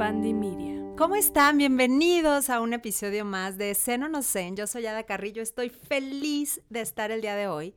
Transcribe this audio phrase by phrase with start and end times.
[0.00, 0.80] Media.
[0.96, 1.58] ¿Cómo están?
[1.58, 4.56] Bienvenidos a un episodio más de Seno No Zen.
[4.56, 5.42] Yo soy Ada Carrillo.
[5.42, 7.74] Estoy feliz de estar el día de hoy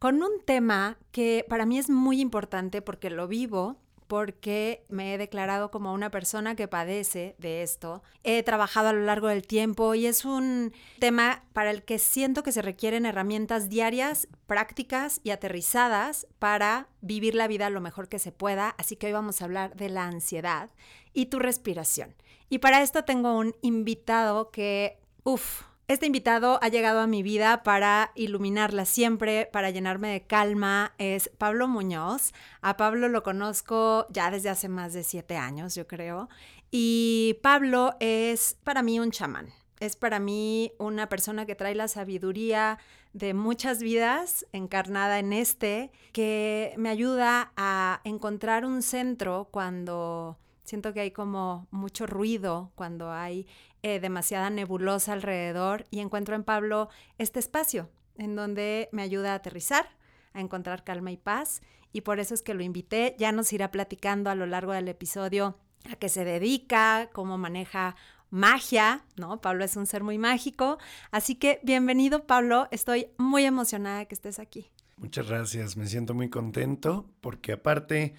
[0.00, 3.76] con un tema que para mí es muy importante porque lo vivo
[4.10, 8.02] porque me he declarado como una persona que padece de esto.
[8.24, 12.42] He trabajado a lo largo del tiempo y es un tema para el que siento
[12.42, 18.18] que se requieren herramientas diarias, prácticas y aterrizadas para vivir la vida lo mejor que
[18.18, 18.74] se pueda.
[18.78, 20.70] Así que hoy vamos a hablar de la ansiedad
[21.12, 22.16] y tu respiración.
[22.48, 27.64] Y para esto tengo un invitado que, uff, este invitado ha llegado a mi vida
[27.64, 30.94] para iluminarla siempre, para llenarme de calma.
[30.98, 32.32] Es Pablo Muñoz.
[32.60, 36.28] A Pablo lo conozco ya desde hace más de siete años, yo creo.
[36.70, 39.48] Y Pablo es para mí un chamán.
[39.80, 42.78] Es para mí una persona que trae la sabiduría
[43.12, 50.94] de muchas vidas encarnada en este, que me ayuda a encontrar un centro cuando siento
[50.94, 53.48] que hay como mucho ruido, cuando hay
[53.82, 59.36] eh, demasiada nebulosa alrededor y encuentro en Pablo este espacio en donde me ayuda a
[59.36, 59.88] aterrizar,
[60.34, 63.16] a encontrar calma y paz y por eso es que lo invité.
[63.18, 65.58] Ya nos irá platicando a lo largo del episodio
[65.90, 67.96] a qué se dedica, cómo maneja
[68.28, 69.40] magia, ¿no?
[69.40, 70.78] Pablo es un ser muy mágico.
[71.10, 72.68] Así que bienvenido, Pablo.
[72.70, 74.70] Estoy muy emocionada que estés aquí.
[74.96, 75.76] Muchas gracias.
[75.76, 78.14] Me siento muy contento porque aparte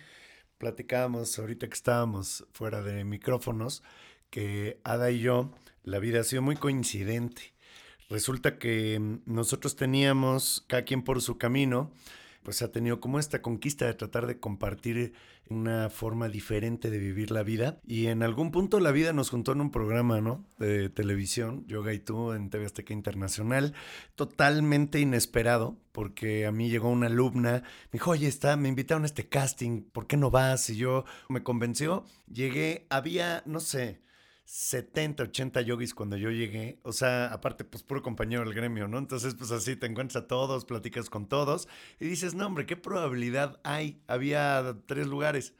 [0.57, 3.83] platicábamos ahorita que estábamos fuera de micrófonos
[4.31, 5.51] que Ada y yo,
[5.83, 7.53] la vida ha sido muy coincidente.
[8.09, 11.91] Resulta que mm, nosotros teníamos, cada quien por su camino,
[12.43, 15.13] pues ha tenido como esta conquista de tratar de compartir
[15.49, 17.79] una forma diferente de vivir la vida.
[17.85, 20.43] Y en algún punto la vida nos juntó en un programa, ¿no?
[20.57, 23.73] De televisión, Yoga y tú, en TV Azteca Internacional,
[24.15, 29.07] totalmente inesperado, porque a mí llegó una alumna, me dijo, oye, está, me invitaron a
[29.07, 30.69] este casting, ¿por qué no vas?
[30.69, 34.01] Y yo me convenció, llegué, había, no sé,
[34.45, 36.79] 70, 80 yogis cuando yo llegué.
[36.83, 38.97] O sea, aparte, pues puro compañero del gremio, ¿no?
[38.97, 41.67] Entonces, pues así te encuentras a todos, platicas con todos
[41.99, 44.01] y dices, no, hombre, ¿qué probabilidad hay?
[44.07, 45.53] Había tres lugares.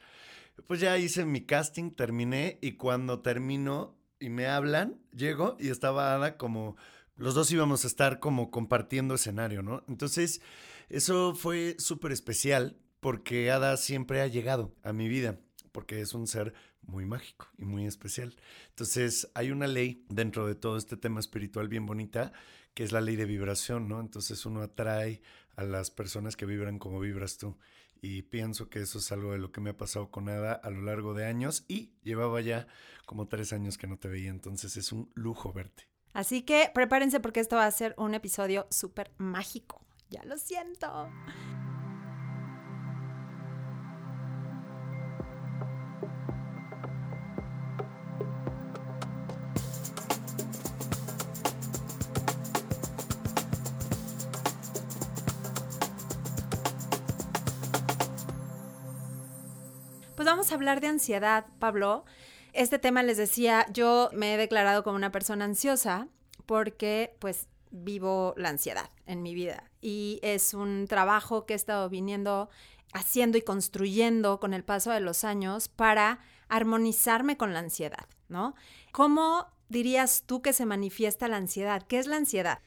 [0.66, 6.14] Pues ya hice mi casting, terminé y cuando termino y me hablan, llego y estaba
[6.14, 6.76] Ada como...
[7.16, 9.84] Los dos íbamos a estar como compartiendo escenario, ¿no?
[9.86, 10.40] Entonces,
[10.88, 15.38] eso fue súper especial porque Ada siempre ha llegado a mi vida
[15.72, 18.34] porque es un ser muy mágico y muy especial.
[18.70, 22.32] Entonces, hay una ley dentro de todo este tema espiritual bien bonita,
[22.74, 24.00] que es la ley de vibración, ¿no?
[24.00, 25.22] Entonces uno atrae
[25.56, 27.56] a las personas que vibran como vibras tú.
[28.00, 30.70] Y pienso que eso es algo de lo que me ha pasado con Ada a
[30.70, 32.66] lo largo de años y llevaba ya
[33.06, 35.88] como tres años que no te veía, entonces es un lujo verte.
[36.12, 39.86] Así que prepárense porque esto va a ser un episodio súper mágico.
[40.10, 41.08] Ya lo siento.
[60.42, 62.04] Vamos a hablar de ansiedad, Pablo.
[62.52, 66.08] Este tema les decía, yo me he declarado como una persona ansiosa
[66.46, 71.88] porque pues vivo la ansiedad en mi vida y es un trabajo que he estado
[71.88, 72.50] viniendo
[72.92, 78.56] haciendo y construyendo con el paso de los años para armonizarme con la ansiedad, ¿no?
[78.90, 81.84] ¿Cómo dirías tú que se manifiesta la ansiedad?
[81.86, 82.58] ¿Qué es la ansiedad?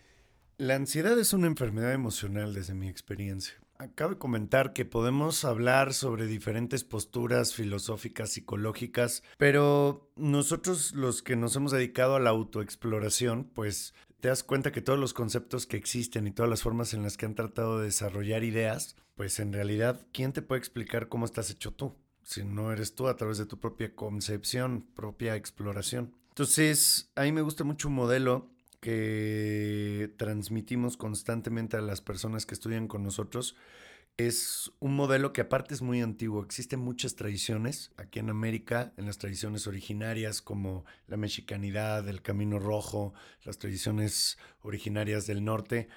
[0.57, 3.55] La ansiedad es una enfermedad emocional desde mi experiencia.
[3.77, 11.35] Acabo de comentar que podemos hablar sobre diferentes posturas filosóficas, psicológicas, pero nosotros los que
[11.35, 15.75] nos hemos dedicado a la autoexploración, pues te das cuenta que todos los conceptos que
[15.75, 19.51] existen y todas las formas en las que han tratado de desarrollar ideas, pues en
[19.51, 21.97] realidad, ¿quién te puede explicar cómo estás hecho tú?
[22.23, 26.15] Si no eres tú a través de tu propia concepción, propia exploración.
[26.29, 28.54] Entonces, a mí me gusta mucho un modelo
[28.85, 33.55] que transmitimos constantemente a las personas que estudian con nosotros
[34.15, 36.43] es un modelo que aparte es muy antiguo.
[36.43, 42.59] Existen muchas tradiciones aquí en América, en las tradiciones originarias como la mexicanidad, el camino
[42.59, 45.89] rojo, las tradiciones originarias del norte,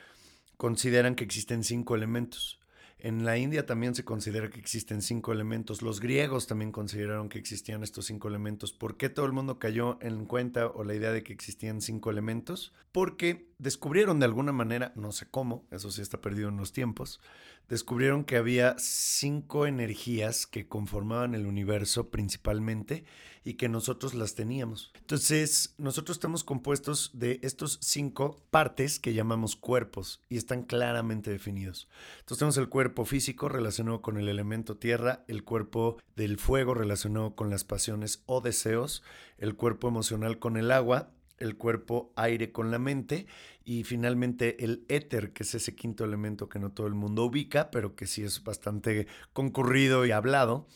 [0.56, 2.57] consideran que existen cinco elementos.
[3.00, 5.83] En la India también se considera que existen cinco elementos.
[5.83, 8.73] Los griegos también consideraron que existían estos cinco elementos.
[8.73, 12.11] ¿Por qué todo el mundo cayó en cuenta o la idea de que existían cinco
[12.11, 12.73] elementos?
[12.91, 17.20] Porque descubrieron de alguna manera, no sé cómo, eso sí está perdido en los tiempos,
[17.69, 23.05] descubrieron que había cinco energías que conformaban el universo principalmente
[23.44, 24.93] y que nosotros las teníamos.
[24.94, 31.88] Entonces, nosotros estamos compuestos de estos cinco partes que llamamos cuerpos y están claramente definidos.
[32.20, 37.34] Entonces, tenemos el cuerpo físico relacionado con el elemento tierra, el cuerpo del fuego relacionado
[37.34, 39.02] con las pasiones o deseos,
[39.38, 43.26] el cuerpo emocional con el agua, el cuerpo aire con la mente
[43.64, 47.70] y finalmente el éter, que es ese quinto elemento que no todo el mundo ubica,
[47.70, 50.67] pero que sí es bastante concurrido y hablado.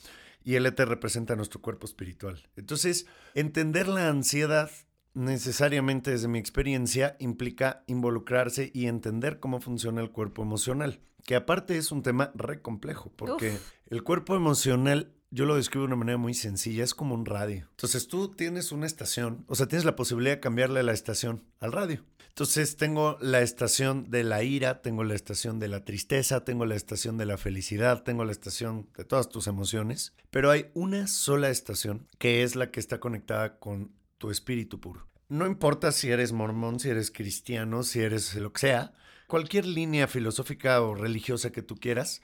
[0.44, 2.48] Y el éter representa nuestro cuerpo espiritual.
[2.56, 4.70] Entonces, entender la ansiedad
[5.14, 11.76] necesariamente desde mi experiencia implica involucrarse y entender cómo funciona el cuerpo emocional, que aparte
[11.76, 13.58] es un tema re complejo, porque
[13.88, 17.66] el cuerpo emocional yo lo describo de una manera muy sencilla, es como un radio.
[17.70, 21.72] Entonces tú tienes una estación, o sea, tienes la posibilidad de cambiarle la estación al
[21.72, 22.04] radio.
[22.28, 26.74] Entonces tengo la estación de la ira, tengo la estación de la tristeza, tengo la
[26.74, 31.50] estación de la felicidad, tengo la estación de todas tus emociones, pero hay una sola
[31.50, 35.06] estación que es la que está conectada con tu espíritu puro.
[35.28, 38.92] No importa si eres mormón, si eres cristiano, si eres lo que sea,
[39.32, 42.20] cualquier línea filosófica o religiosa que tú quieras,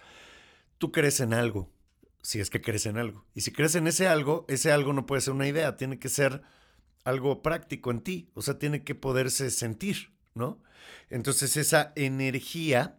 [0.76, 1.70] tú crees en algo
[2.20, 3.25] si es que crees en algo.
[3.34, 6.10] Y si crees en ese algo, ese algo no puede ser una idea, tiene que
[6.10, 6.43] ser
[7.05, 10.62] algo práctico en ti, o sea, tiene que poderse sentir, ¿no?
[11.08, 12.99] Entonces esa energía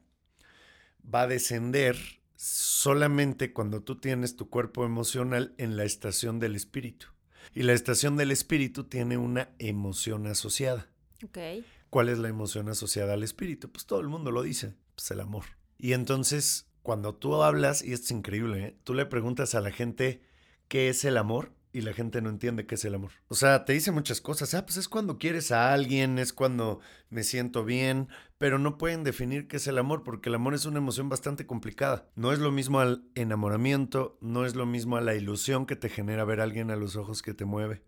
[1.06, 1.96] va a descender
[2.36, 7.10] solamente cuando tú tienes tu cuerpo emocional en la estación del espíritu.
[7.54, 10.90] Y la estación del espíritu tiene una emoción asociada.
[11.24, 11.64] Okay.
[11.90, 13.72] ¿Cuál es la emoción asociada al espíritu?
[13.72, 15.46] Pues todo el mundo lo dice, pues el amor.
[15.78, 18.78] Y entonces cuando tú hablas, y esto es increíble, ¿eh?
[18.84, 20.24] tú le preguntas a la gente
[20.68, 23.12] qué es el amor y la gente no entiende qué es el amor.
[23.28, 24.54] O sea, te dice muchas cosas.
[24.54, 28.08] Ah, pues es cuando quieres a alguien, es cuando me siento bien,
[28.38, 31.46] pero no pueden definir qué es el amor porque el amor es una emoción bastante
[31.46, 32.10] complicada.
[32.16, 35.90] No es lo mismo al enamoramiento, no es lo mismo a la ilusión que te
[35.90, 37.84] genera ver a alguien a los ojos que te mueve.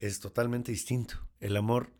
[0.00, 1.28] Es totalmente distinto.
[1.38, 1.92] El amor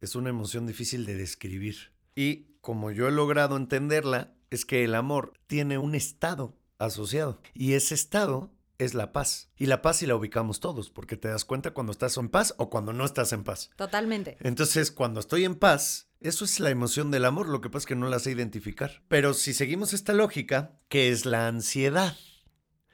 [0.00, 1.92] es una emoción difícil de describir.
[2.14, 7.72] Y como yo he logrado entenderla, es que el amor tiene un estado asociado y
[7.74, 9.50] ese estado es la paz.
[9.56, 12.54] Y la paz sí la ubicamos todos, porque te das cuenta cuando estás en paz
[12.58, 13.70] o cuando no estás en paz.
[13.76, 14.36] Totalmente.
[14.40, 17.86] Entonces, cuando estoy en paz, eso es la emoción del amor, lo que pasa es
[17.86, 19.02] que no la sé identificar.
[19.08, 22.16] Pero si seguimos esta lógica, ¿qué es la ansiedad?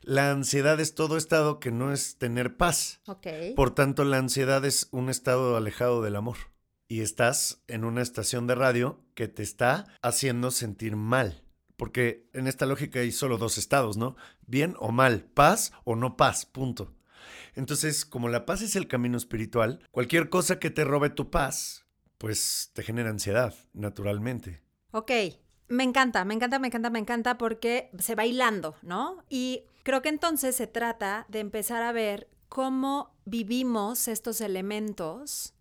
[0.02, 3.00] La ansiedad es todo estado que no es tener paz.
[3.06, 3.26] Ok.
[3.55, 6.51] Por tanto, la ansiedad es un estado alejado del amor
[6.92, 11.42] y estás en una estación de radio que te está haciendo sentir mal.
[11.78, 14.14] Porque en esta lógica hay solo dos estados, ¿no?
[14.46, 16.94] Bien o mal, paz o no paz, punto.
[17.54, 21.86] Entonces, como la paz es el camino espiritual, cualquier cosa que te robe tu paz,
[22.18, 24.60] pues te genera ansiedad, naturalmente.
[24.90, 25.12] Ok,
[25.68, 29.24] me encanta, me encanta, me encanta, me encanta porque se va hilando, ¿no?
[29.30, 35.54] Y creo que entonces se trata de empezar a ver cómo vivimos estos elementos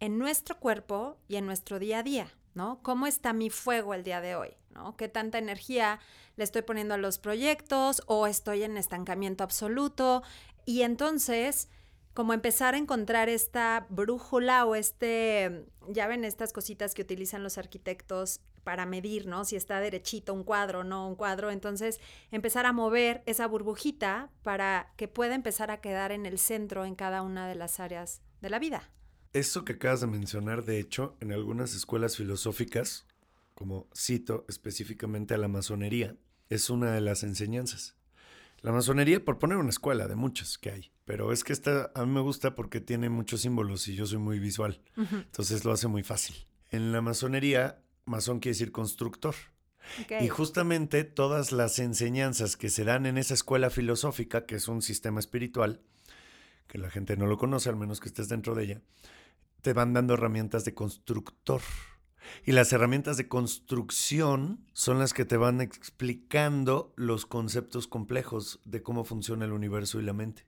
[0.00, 2.80] en nuestro cuerpo y en nuestro día a día, ¿no?
[2.82, 4.50] ¿Cómo está mi fuego el día de hoy?
[4.70, 4.96] ¿no?
[4.96, 6.00] ¿Qué tanta energía
[6.36, 10.22] le estoy poniendo a los proyectos o estoy en estancamiento absoluto?
[10.64, 11.68] Y entonces,
[12.14, 17.58] como empezar a encontrar esta brújula o este, ya ven estas cositas que utilizan los
[17.58, 19.44] arquitectos para medir, ¿no?
[19.44, 21.50] Si está derechito un cuadro, no un cuadro.
[21.50, 26.84] Entonces, empezar a mover esa burbujita para que pueda empezar a quedar en el centro
[26.84, 28.90] en cada una de las áreas de la vida.
[29.32, 33.06] Eso que acabas de mencionar, de hecho, en algunas escuelas filosóficas,
[33.54, 36.16] como cito específicamente a la masonería,
[36.48, 37.96] es una de las enseñanzas.
[38.60, 42.04] La masonería, por poner una escuela de muchas que hay, pero es que esta a
[42.04, 45.86] mí me gusta porque tiene muchos símbolos y yo soy muy visual, entonces lo hace
[45.88, 46.34] muy fácil.
[46.70, 49.34] En la masonería, masón quiere decir constructor.
[50.20, 54.82] Y justamente todas las enseñanzas que se dan en esa escuela filosófica, que es un
[54.82, 55.80] sistema espiritual,
[56.66, 58.82] que la gente no lo conoce, al menos que estés dentro de ella,
[59.62, 61.62] te van dando herramientas de constructor.
[62.44, 68.82] Y las herramientas de construcción son las que te van explicando los conceptos complejos de
[68.82, 70.44] cómo funciona el universo y la mente.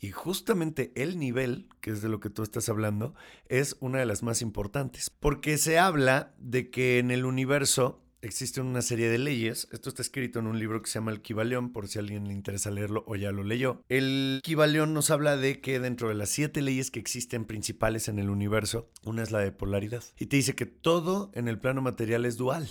[0.00, 3.14] Y justamente el nivel, que es de lo que tú estás hablando,
[3.48, 8.66] es una de las más importantes, porque se habla de que en el universo existen
[8.66, 9.68] una serie de leyes.
[9.72, 12.26] Esto está escrito en un libro que se llama El Kibaleón, por si a alguien
[12.26, 13.82] le interesa leerlo o ya lo leyó.
[13.88, 18.18] El Kibaleón nos habla de que dentro de las siete leyes que existen principales en
[18.18, 20.02] el universo, una es la de polaridad.
[20.18, 22.68] Y te dice que todo en el plano material es dual.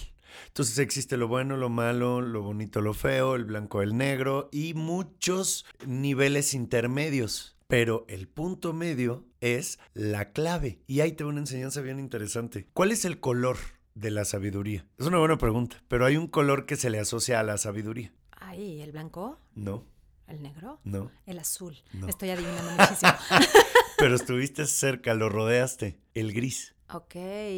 [0.48, 4.74] Entonces existe lo bueno, lo malo, lo bonito, lo feo, el blanco, el negro y
[4.74, 7.58] muchos niveles intermedios.
[7.68, 10.80] Pero el punto medio es la clave.
[10.88, 12.68] Y ahí te una enseñanza bien interesante.
[12.74, 13.58] ¿Cuál es el color
[13.96, 14.86] de la sabiduría?
[14.98, 18.14] Es una buena pregunta, pero hay un color que se le asocia a la sabiduría.
[18.32, 19.40] Ay, ¿el blanco?
[19.54, 19.86] No.
[20.28, 20.80] ¿El negro?
[20.84, 21.12] No.
[21.26, 21.78] El azul.
[21.94, 22.08] No.
[22.08, 23.12] Estoy adivinando muchísimo.
[23.98, 26.00] Pero estuviste cerca, lo rodeaste.
[26.14, 26.74] El gris.
[26.90, 27.16] ok.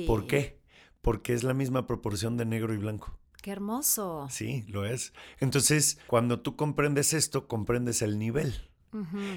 [0.08, 0.60] ¿Por qué?
[1.02, 3.18] Porque es la misma proporción de negro y blanco.
[3.42, 4.28] Qué hermoso.
[4.30, 5.14] Sí, lo es.
[5.40, 8.70] Entonces, cuando tú comprendes esto, comprendes el nivel.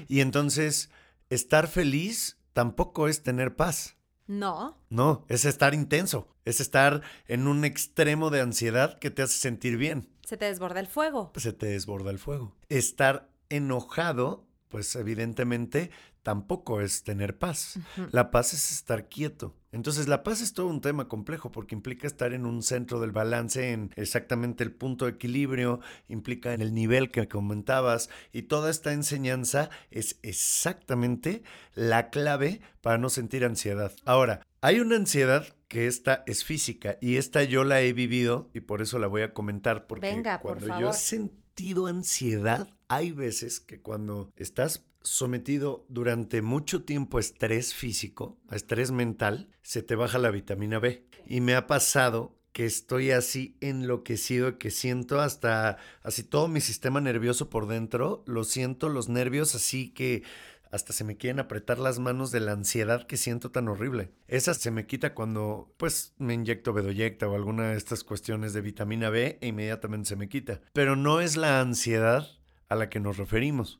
[0.07, 0.89] Y entonces,
[1.29, 3.97] estar feliz tampoco es tener paz.
[4.27, 4.77] No.
[4.89, 6.27] No, es estar intenso.
[6.45, 10.09] Es estar en un extremo de ansiedad que te hace sentir bien.
[10.23, 11.31] Se te desborda el fuego.
[11.35, 12.53] Se te desborda el fuego.
[12.69, 15.91] Estar enojado, pues evidentemente
[16.27, 17.79] tampoco es tener paz.
[18.11, 19.55] La paz es estar quieto.
[19.71, 23.13] Entonces la paz es todo un tema complejo porque implica estar en un centro del
[23.13, 25.79] balance, en exactamente el punto de equilibrio,
[26.09, 31.43] implica en el nivel que comentabas y toda esta enseñanza es exactamente
[31.75, 33.93] la clave para no sentir ansiedad.
[34.03, 38.59] Ahora, hay una ansiedad que esta es física y esta yo la he vivido y
[38.59, 40.93] por eso la voy a comentar porque Venga, por cuando yo favor.
[40.93, 48.37] he sentido ansiedad, hay veces que cuando estás sometido durante mucho tiempo a estrés físico,
[48.49, 51.05] a estrés mental, se te baja la vitamina B.
[51.25, 56.99] Y me ha pasado que estoy así enloquecido, que siento hasta así todo mi sistema
[56.99, 60.23] nervioso por dentro, lo siento los nervios así que
[60.71, 64.11] hasta se me quieren apretar las manos de la ansiedad que siento tan horrible.
[64.27, 68.61] Esa se me quita cuando pues me inyecto bedoyecta o alguna de estas cuestiones de
[68.61, 70.61] vitamina B e inmediatamente se me quita.
[70.73, 72.27] Pero no es la ansiedad
[72.69, 73.79] a la que nos referimos.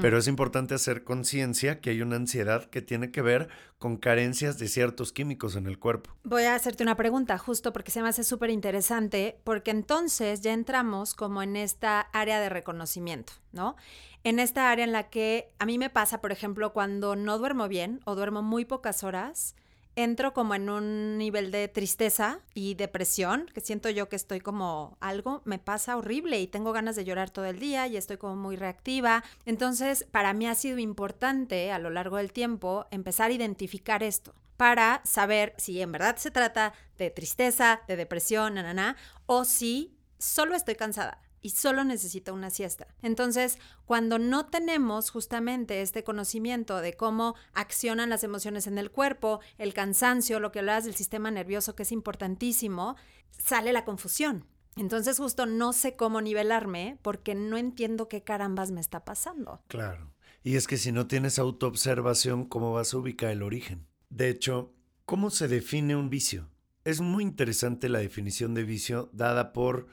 [0.00, 4.58] Pero es importante hacer conciencia que hay una ansiedad que tiene que ver con carencias
[4.58, 6.10] de ciertos químicos en el cuerpo.
[6.24, 10.54] Voy a hacerte una pregunta, justo porque se me hace súper interesante, porque entonces ya
[10.54, 13.76] entramos como en esta área de reconocimiento, ¿no?
[14.24, 17.68] En esta área en la que a mí me pasa, por ejemplo, cuando no duermo
[17.68, 19.54] bien o duermo muy pocas horas,
[19.98, 24.96] entro como en un nivel de tristeza y depresión, que siento yo que estoy como
[25.00, 28.36] algo me pasa horrible y tengo ganas de llorar todo el día y estoy como
[28.36, 29.24] muy reactiva.
[29.44, 34.36] Entonces, para mí ha sido importante a lo largo del tiempo empezar a identificar esto
[34.56, 39.44] para saber si en verdad se trata de tristeza, de depresión, na, na, na, o
[39.44, 42.86] si solo estoy cansada y solo necesito una siesta.
[43.02, 49.40] Entonces, cuando no tenemos justamente este conocimiento de cómo accionan las emociones en el cuerpo,
[49.58, 52.96] el cansancio, lo que hablas del sistema nervioso, que es importantísimo,
[53.30, 54.46] sale la confusión.
[54.76, 59.60] Entonces, justo no sé cómo nivelarme porque no entiendo qué carambas me está pasando.
[59.66, 60.12] Claro.
[60.44, 63.86] Y es que si no tienes autoobservación, ¿cómo vas a ubicar el origen?
[64.08, 64.72] De hecho,
[65.04, 66.48] ¿cómo se define un vicio?
[66.84, 69.88] Es muy interesante la definición de vicio dada por,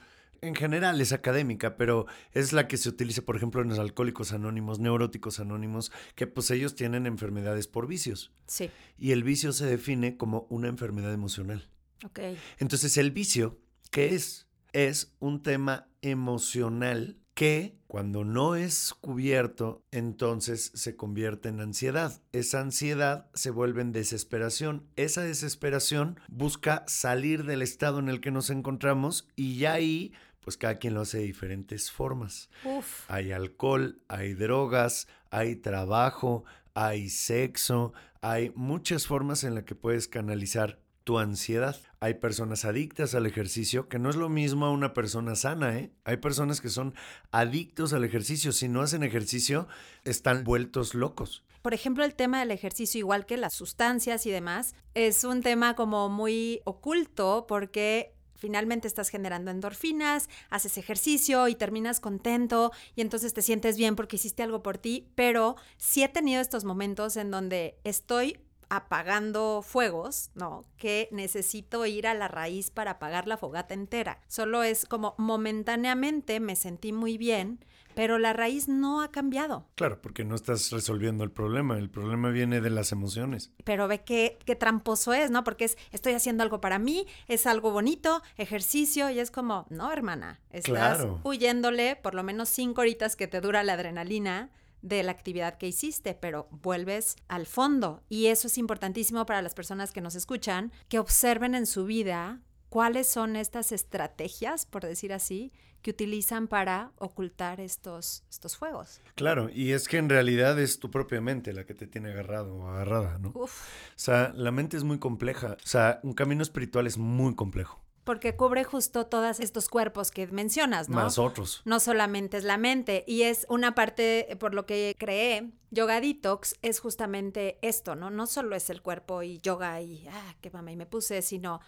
[0.47, 4.31] en general es académica, pero es la que se utiliza, por ejemplo, en los alcohólicos
[4.31, 8.31] anónimos, neuróticos anónimos, que pues ellos tienen enfermedades por vicios.
[8.47, 11.69] Sí, Y el vicio se define como una enfermedad emocional.
[12.03, 12.19] ok.
[12.59, 13.59] Entonces el vicio,
[13.91, 14.47] ¿qué es?
[14.73, 22.21] Es un tema emocional que cuando no es cubierto, entonces se convierte en ansiedad.
[22.31, 24.87] Esa ansiedad se vuelve en desesperación.
[24.95, 30.13] Esa desesperación busca salir del estado en el que nos encontramos y ya ahí,
[30.45, 32.49] pues cada quien lo hace de diferentes formas.
[32.63, 33.09] Uf.
[33.09, 40.07] Hay alcohol, hay drogas, hay trabajo, hay sexo, hay muchas formas en las que puedes
[40.07, 41.75] canalizar tu ansiedad.
[41.99, 45.91] Hay personas adictas al ejercicio, que no es lo mismo a una persona sana, ¿eh?
[46.03, 46.93] Hay personas que son
[47.31, 48.51] adictos al ejercicio.
[48.51, 49.67] Si no hacen ejercicio,
[50.03, 51.43] están vueltos locos.
[51.63, 55.75] Por ejemplo, el tema del ejercicio, igual que las sustancias y demás, es un tema
[55.75, 63.33] como muy oculto porque finalmente estás generando endorfinas, haces ejercicio y terminas contento y entonces
[63.33, 67.31] te sientes bien porque hiciste algo por ti, pero sí he tenido estos momentos en
[67.31, 68.39] donde estoy
[68.69, 70.65] apagando fuegos, ¿no?
[70.77, 74.21] Que necesito ir a la raíz para apagar la fogata entera.
[74.27, 77.63] Solo es como momentáneamente me sentí muy bien,
[77.95, 79.67] pero la raíz no ha cambiado.
[79.75, 81.77] Claro, porque no estás resolviendo el problema.
[81.77, 83.51] El problema viene de las emociones.
[83.63, 85.43] pero ve qué, qué tramposo es, ¿no?
[85.43, 89.91] Porque es, estoy haciendo algo para mí, es algo bonito, ejercicio, y es como, no,
[89.91, 90.65] hermana, estás
[90.97, 91.19] Claro.
[91.23, 95.67] huyéndole por lo menos cinco horitas que te dura la adrenalina de la actividad que
[95.67, 98.03] hiciste, pero vuelves al fondo.
[98.07, 102.41] Y eso es importantísimo para las personas que nos escuchan, que observen en su vida
[102.69, 105.51] cuáles son estas estrategias, por decir así,
[105.85, 109.01] que utilizan para ocultar estos, estos fuegos.
[109.13, 112.55] Claro, y es que en realidad es tu propia mente la que te tiene agarrado
[112.55, 113.31] o agarrada, ¿no?
[113.35, 115.57] Uf, O sea, la mente es muy compleja.
[115.63, 117.83] O sea, un camino espiritual es muy complejo.
[118.03, 120.95] Porque cubre justo todos estos cuerpos que mencionas, ¿no?
[120.95, 121.61] Más otros.
[121.65, 123.03] No solamente es la mente.
[123.05, 128.09] Y es una parte, por lo que creé, Yoga Detox es justamente esto, ¿no?
[128.09, 131.61] No solo es el cuerpo y yoga y, ah, qué mama, y me puse, sino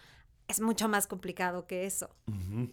[0.48, 2.10] es mucho más complicado que eso.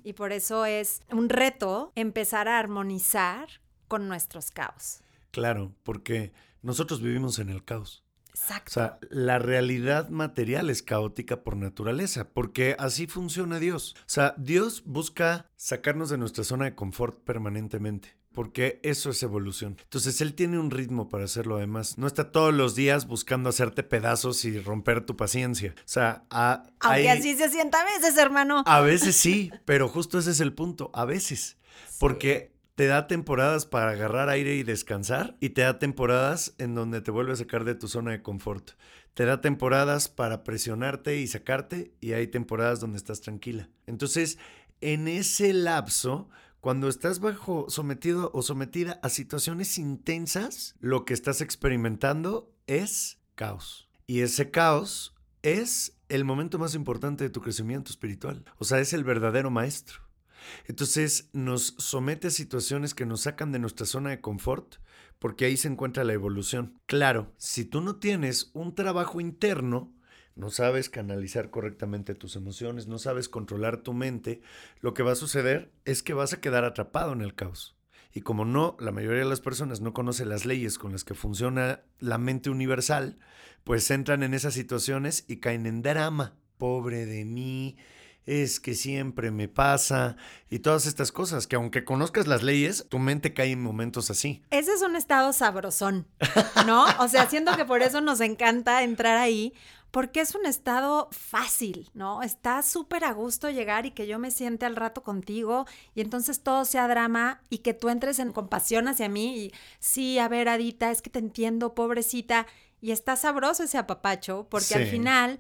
[0.03, 3.47] Y por eso es un reto empezar a armonizar
[3.87, 5.01] con nuestros caos.
[5.31, 8.03] Claro, porque nosotros vivimos en el caos.
[8.29, 8.71] Exacto.
[8.71, 13.95] O sea, la realidad material es caótica por naturaleza, porque así funciona Dios.
[13.99, 18.14] O sea, Dios busca sacarnos de nuestra zona de confort permanentemente.
[18.35, 19.77] Porque eso es evolución.
[19.81, 21.97] Entonces él tiene un ritmo para hacerlo además.
[21.97, 25.73] No está todos los días buscando hacerte pedazos y romper tu paciencia.
[25.79, 28.63] O sea, a, aunque así se sienta a veces, hermano.
[28.67, 30.91] A veces sí, pero justo ese es el punto.
[30.93, 31.57] A veces.
[31.97, 37.01] Porque te da temporadas para agarrar aire y descansar y te da temporadas en donde
[37.01, 38.71] te vuelve a sacar de tu zona de confort.
[39.13, 43.69] Te da temporadas para presionarte y sacarte y hay temporadas donde estás tranquila.
[43.87, 44.37] Entonces,
[44.81, 46.29] en ese lapso,
[46.65, 53.87] cuando estás bajo sometido o sometida a situaciones intensas, lo que estás experimentando es caos.
[54.07, 58.43] Y ese caos es el momento más importante de tu crecimiento espiritual.
[58.57, 60.01] O sea, es el verdadero maestro.
[60.65, 64.77] Entonces nos somete a situaciones que nos sacan de nuestra zona de confort,
[65.19, 66.81] porque ahí se encuentra la evolución.
[66.87, 69.93] Claro, si tú no tienes un trabajo interno,
[70.35, 74.41] no sabes canalizar correctamente tus emociones, no sabes controlar tu mente,
[74.81, 77.75] lo que va a suceder es que vas a quedar atrapado en el caos.
[78.13, 81.15] Y como no, la mayoría de las personas no conoce las leyes con las que
[81.15, 83.17] funciona la mente universal,
[83.63, 86.35] pues entran en esas situaciones y caen en drama.
[86.57, 87.75] Pobre de mí,
[88.25, 90.17] es que siempre me pasa
[90.49, 94.43] y todas estas cosas, que aunque conozcas las leyes, tu mente cae en momentos así.
[94.49, 96.07] Ese es un estado sabrosón,
[96.65, 96.85] ¿no?
[96.99, 99.53] O sea, siento que por eso nos encanta entrar ahí,
[99.95, 102.21] porque es un estado fácil, ¿no?
[102.21, 106.43] Está súper a gusto llegar y que yo me siente al rato contigo y entonces
[106.43, 110.49] todo sea drama y que tú entres en compasión hacia mí y sí, a ver,
[110.49, 112.45] Adita, es que te entiendo, pobrecita.
[112.81, 115.39] Y está sabroso ese apapacho, porque al final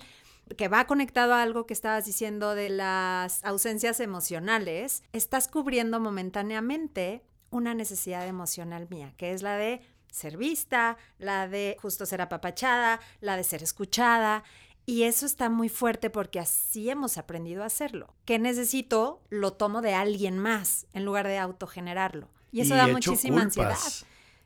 [0.55, 7.25] que va conectado a algo que estabas diciendo de las ausencias emocionales, estás cubriendo momentáneamente
[7.49, 9.81] una necesidad emocional mía, que es la de
[10.15, 14.43] ser vista, la de justo ser apapachada, la de ser escuchada.
[14.85, 18.15] Y eso está muy fuerte porque así hemos aprendido a hacerlo.
[18.23, 19.21] Que necesito?
[19.29, 22.29] Lo tomo de alguien más en lugar de autogenerarlo.
[22.51, 23.77] Y eso da muchísima ansiedad.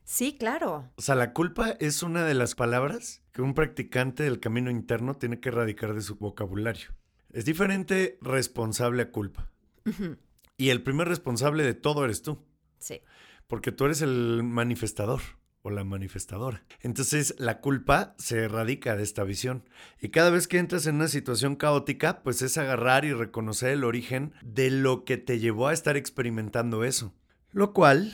[0.04, 0.90] Sí, claro.
[0.96, 5.18] O sea, la culpa es una de las palabras que un practicante del camino interno
[5.18, 6.96] tiene que erradicar de su vocabulario.
[7.32, 9.52] Es diferente responsable a culpa.
[10.58, 12.44] Y el primer responsable de todo eres tú.
[12.80, 13.02] Sí.
[13.48, 15.22] Porque tú eres el manifestador
[15.62, 16.64] o la manifestadora.
[16.82, 19.64] Entonces la culpa se erradica de esta visión.
[20.00, 23.84] Y cada vez que entras en una situación caótica, pues es agarrar y reconocer el
[23.84, 27.14] origen de lo que te llevó a estar experimentando eso.
[27.52, 28.14] Lo cual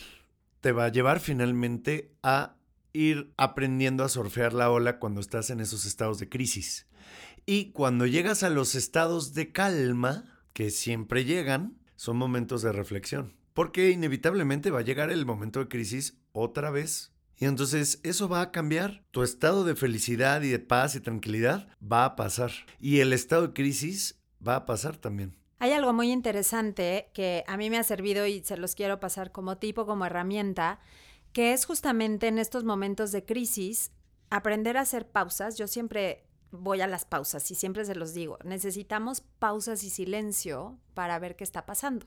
[0.61, 2.55] te va a llevar finalmente a
[2.93, 6.87] ir aprendiendo a surfear la ola cuando estás en esos estados de crisis.
[7.45, 13.35] Y cuando llegas a los estados de calma, que siempre llegan, son momentos de reflexión.
[13.53, 17.13] Porque inevitablemente va a llegar el momento de crisis otra vez.
[17.37, 19.03] Y entonces eso va a cambiar.
[19.11, 22.51] Tu estado de felicidad y de paz y tranquilidad va a pasar.
[22.79, 25.37] Y el estado de crisis va a pasar también.
[25.59, 29.31] Hay algo muy interesante que a mí me ha servido y se los quiero pasar
[29.31, 30.79] como tipo, como herramienta,
[31.31, 33.91] que es justamente en estos momentos de crisis
[34.29, 35.57] aprender a hacer pausas.
[35.57, 36.24] Yo siempre
[36.55, 41.35] voy a las pausas y siempre se los digo, necesitamos pausas y silencio para ver
[41.35, 42.05] qué está pasando.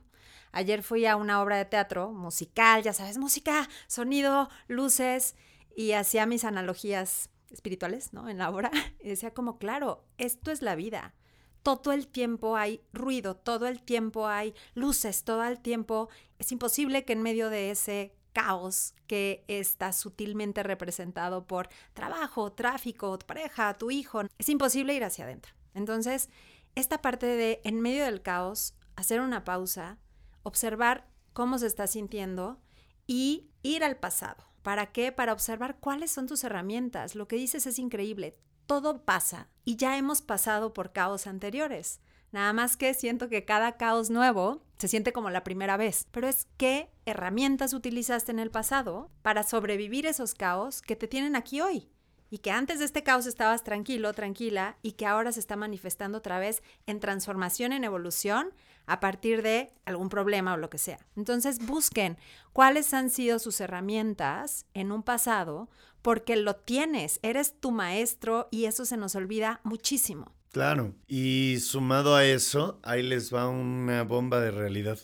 [0.52, 5.37] Ayer fui a una obra de teatro musical, ya sabes, música, sonido, luces,
[5.76, 8.28] y hacía mis analogías espirituales, ¿no?
[8.28, 8.70] En la obra.
[9.00, 11.14] Y decía como, claro, esto es la vida
[11.62, 16.08] todo el tiempo hay ruido, todo el tiempo hay luces, todo el tiempo
[16.38, 23.18] es imposible que en medio de ese caos que está sutilmente representado por trabajo, tráfico,
[23.18, 25.55] pareja, tu hijo, es imposible ir hacia adentro.
[25.74, 26.29] Entonces,
[26.77, 29.98] esta parte de en medio del caos, hacer una pausa,
[30.44, 32.61] observar cómo se está sintiendo
[33.09, 34.44] y ir al pasado.
[34.62, 35.11] ¿Para qué?
[35.11, 37.16] Para observar cuáles son tus herramientas.
[37.16, 38.37] Lo que dices es increíble
[38.68, 42.01] todo pasa y ya hemos pasado por caos anteriores.
[42.30, 46.28] Nada más que siento que cada caos nuevo se siente como la primera vez, pero
[46.28, 51.60] es qué herramientas utilizaste en el pasado para sobrevivir esos caos que te tienen aquí
[51.60, 51.88] hoy
[52.30, 56.18] y que antes de este caos estabas tranquilo, tranquila y que ahora se está manifestando
[56.18, 58.52] otra vez en transformación, en evolución
[58.86, 60.98] a partir de algún problema o lo que sea.
[61.16, 62.18] Entonces busquen
[62.52, 65.68] cuáles han sido sus herramientas en un pasado,
[66.02, 70.38] porque lo tienes, eres tu maestro y eso se nos olvida muchísimo.
[70.58, 70.96] Claro.
[71.06, 74.98] Y sumado a eso, ahí les va una bomba de realidad.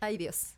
[0.00, 0.56] Ay, Dios.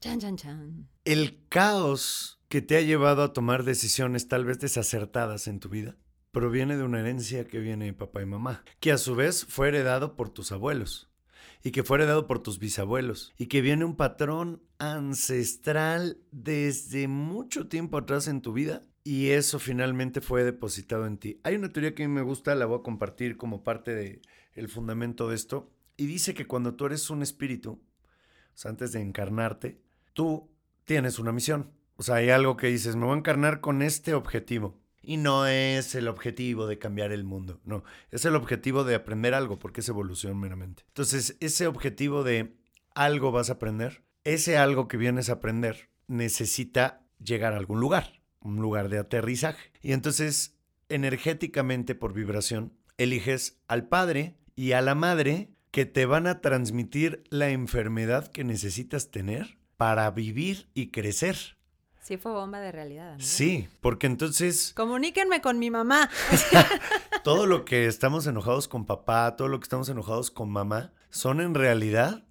[0.00, 0.88] Chan, chan, chan.
[1.06, 5.96] El caos que te ha llevado a tomar decisiones tal vez desacertadas en tu vida
[6.32, 9.68] proviene de una herencia que viene de papá y mamá, que a su vez fue
[9.68, 11.08] heredado por tus abuelos
[11.62, 17.68] y que fue heredado por tus bisabuelos y que viene un patrón ancestral desde mucho
[17.68, 21.40] tiempo atrás en tu vida y eso finalmente fue depositado en ti.
[21.42, 24.20] Hay una teoría que a mí me gusta, la voy a compartir como parte del
[24.52, 28.92] el fundamento de esto y dice que cuando tú eres un espíritu, o sea, antes
[28.92, 29.80] de encarnarte,
[30.12, 30.50] tú
[30.84, 31.72] tienes una misión.
[31.96, 34.78] O sea, hay algo que dices, me voy a encarnar con este objetivo.
[35.00, 39.32] Y no es el objetivo de cambiar el mundo, no, es el objetivo de aprender
[39.32, 40.84] algo, porque es evolución meramente.
[40.88, 42.58] Entonces, ese objetivo de
[42.94, 48.17] algo vas a aprender, ese algo que vienes a aprender necesita llegar a algún lugar,
[48.40, 49.72] un lugar de aterrizaje.
[49.82, 50.56] Y entonces,
[50.88, 57.24] energéticamente, por vibración, eliges al padre y a la madre que te van a transmitir
[57.30, 61.56] la enfermedad que necesitas tener para vivir y crecer.
[62.02, 63.16] Sí, fue bomba de realidad.
[63.18, 66.08] Sí, porque entonces Comuníquenme con mi mamá.
[67.22, 71.40] todo lo que estamos enojados con papá, todo lo que estamos enojados con mamá, son
[71.40, 72.24] en realidad,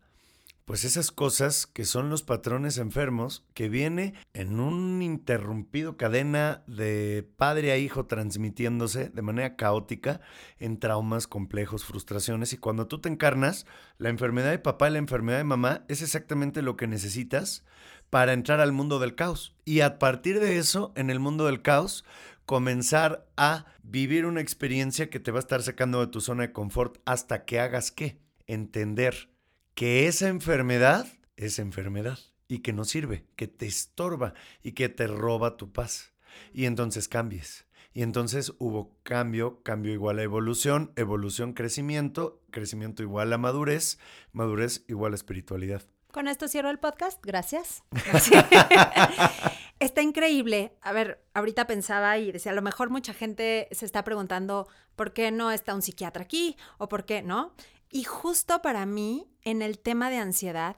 [0.67, 7.25] pues esas cosas que son los patrones enfermos que viene en un interrumpido cadena de
[7.37, 10.19] padre a hijo transmitiéndose de manera caótica
[10.59, 12.51] en traumas complejos, frustraciones.
[12.51, 13.65] Y cuando tú te encarnas,
[13.97, 17.63] la enfermedad de papá y la enfermedad de mamá es exactamente lo que necesitas
[18.09, 19.55] para entrar al mundo del caos.
[19.63, 22.03] Y a partir de eso, en el mundo del caos,
[22.45, 26.51] comenzar a vivir una experiencia que te va a estar sacando de tu zona de
[26.51, 28.19] confort hasta que hagas qué?
[28.47, 29.29] Entender
[29.77, 35.05] que esa enfermedad es enfermedad y que no sirve, que te estorba y que te
[35.05, 36.15] roba tu paz.
[36.51, 37.67] Y entonces cambies.
[37.93, 43.99] Y entonces hubo cambio, cambio igual a evolución, evolución crecimiento, crecimiento igual a madurez,
[44.31, 45.83] madurez igual a espiritualidad.
[46.11, 47.23] Con esto cierro el podcast.
[47.23, 47.83] Gracias.
[49.79, 50.73] está increíble.
[50.81, 55.13] A ver, ahorita pensaba y decía, a lo mejor mucha gente se está preguntando por
[55.13, 57.53] qué no está un psiquiatra aquí o por qué no.
[57.89, 60.77] Y justo para mí, en el tema de ansiedad,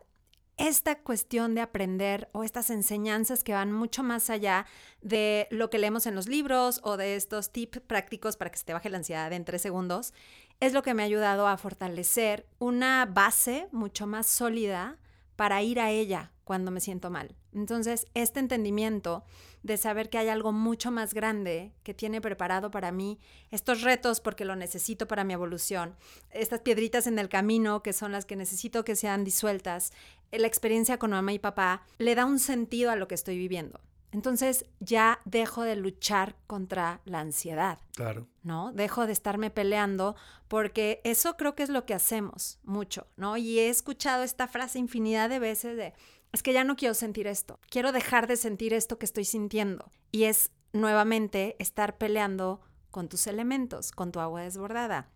[0.59, 4.65] esta cuestión de aprender o estas enseñanzas que van mucho más allá
[5.01, 8.65] de lo que leemos en los libros o de estos tips prácticos para que se
[8.65, 10.13] te baje la ansiedad en tres segundos,
[10.59, 14.97] es lo que me ha ayudado a fortalecer una base mucho más sólida
[15.39, 17.33] para ir a ella cuando me siento mal.
[17.53, 19.23] Entonces, este entendimiento
[19.63, 24.19] de saber que hay algo mucho más grande que tiene preparado para mí estos retos
[24.19, 25.95] porque lo necesito para mi evolución,
[26.31, 29.93] estas piedritas en el camino que son las que necesito que sean disueltas,
[30.33, 33.79] la experiencia con mamá y papá, le da un sentido a lo que estoy viviendo.
[34.11, 37.79] Entonces ya dejo de luchar contra la ansiedad.
[37.95, 38.27] Claro.
[38.43, 38.71] ¿No?
[38.73, 40.15] Dejo de estarme peleando
[40.47, 43.37] porque eso creo que es lo que hacemos mucho, ¿no?
[43.37, 45.93] Y he escuchado esta frase infinidad de veces de,
[46.31, 49.91] es que ya no quiero sentir esto, quiero dejar de sentir esto que estoy sintiendo.
[50.11, 55.09] Y es nuevamente estar peleando con tus elementos, con tu agua desbordada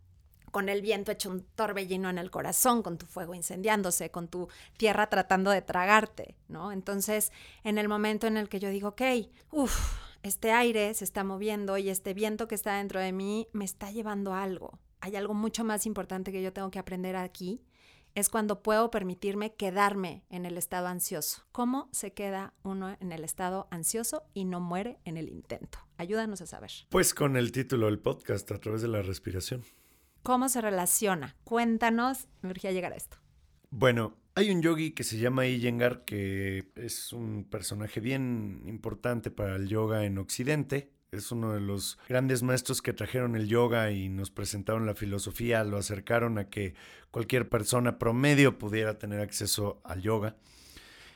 [0.53, 4.49] con el viento hecho un torbellino en el corazón, con tu fuego incendiándose, con tu
[4.77, 6.71] tierra tratando de tragarte, ¿no?
[6.71, 7.31] Entonces,
[7.63, 9.01] en el momento en el que yo digo, ok,
[9.49, 13.65] uff, este aire se está moviendo y este viento que está dentro de mí me
[13.65, 14.77] está llevando a algo.
[15.01, 17.63] Hay algo mucho más importante que yo tengo que aprender aquí.
[18.13, 21.41] Es cuando puedo permitirme quedarme en el estado ansioso.
[21.51, 25.79] ¿Cómo se queda uno en el estado ansioso y no muere en el intento?
[25.97, 26.69] Ayúdanos a saber.
[26.89, 29.63] Pues con el título del podcast, a través de la respiración.
[30.23, 31.35] ¿Cómo se relaciona?
[31.43, 33.17] Cuéntanos, me urgía llegar a esto.
[33.69, 39.57] Bueno, hay un yogi que se llama Iyengar, que es un personaje bien importante para
[39.57, 40.93] el yoga en Occidente.
[41.11, 45.65] Es uno de los grandes maestros que trajeron el yoga y nos presentaron la filosofía,
[45.65, 46.73] lo acercaron a que
[47.11, 50.37] cualquier persona promedio pudiera tener acceso al yoga.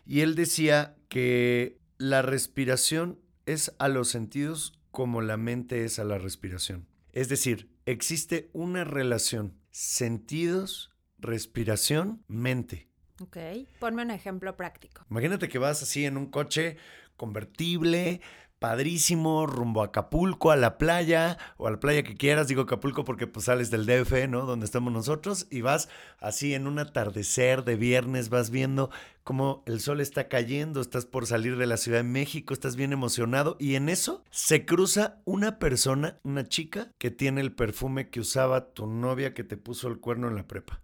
[0.06, 6.04] Y él decía que la respiración es a los sentidos como la mente es a
[6.04, 6.88] la respiración.
[7.14, 12.90] Es decir, existe una relación sentidos, respiración, mente.
[13.22, 13.38] Ok,
[13.80, 15.06] ponme un ejemplo práctico.
[15.10, 16.78] Imagínate que vas así en un coche
[17.16, 18.22] convertible,
[18.60, 23.04] padrísimo, rumbo a Acapulco, a la playa, o a la playa que quieras, digo Acapulco
[23.04, 24.46] porque pues sales del DF, ¿no?
[24.46, 25.90] Donde estamos nosotros, y vas
[26.20, 28.90] así en un atardecer de viernes, vas viendo
[29.24, 32.94] cómo el sol está cayendo, estás por salir de la Ciudad de México, estás bien
[32.94, 38.20] emocionado, y en eso se cruza una persona, una chica, que tiene el perfume que
[38.20, 40.82] usaba tu novia que te puso el cuerno en la prepa.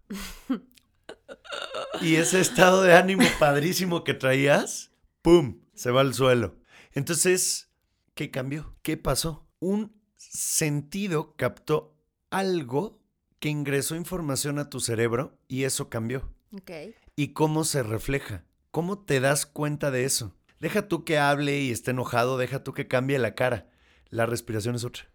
[2.00, 5.58] y ese estado de ánimo padrísimo que traías, ¡pum!
[5.74, 6.54] Se va al suelo.
[6.94, 7.70] Entonces,
[8.14, 8.76] ¿qué cambió?
[8.82, 9.46] ¿Qué pasó?
[9.58, 11.96] Un sentido captó
[12.30, 13.02] algo
[13.40, 16.32] que ingresó información a tu cerebro y eso cambió.
[16.52, 16.70] Ok.
[17.16, 18.44] ¿Y cómo se refleja?
[18.70, 20.36] ¿Cómo te das cuenta de eso?
[20.60, 23.70] Deja tú que hable y esté enojado, deja tú que cambie la cara.
[24.08, 25.10] La respiración es otra.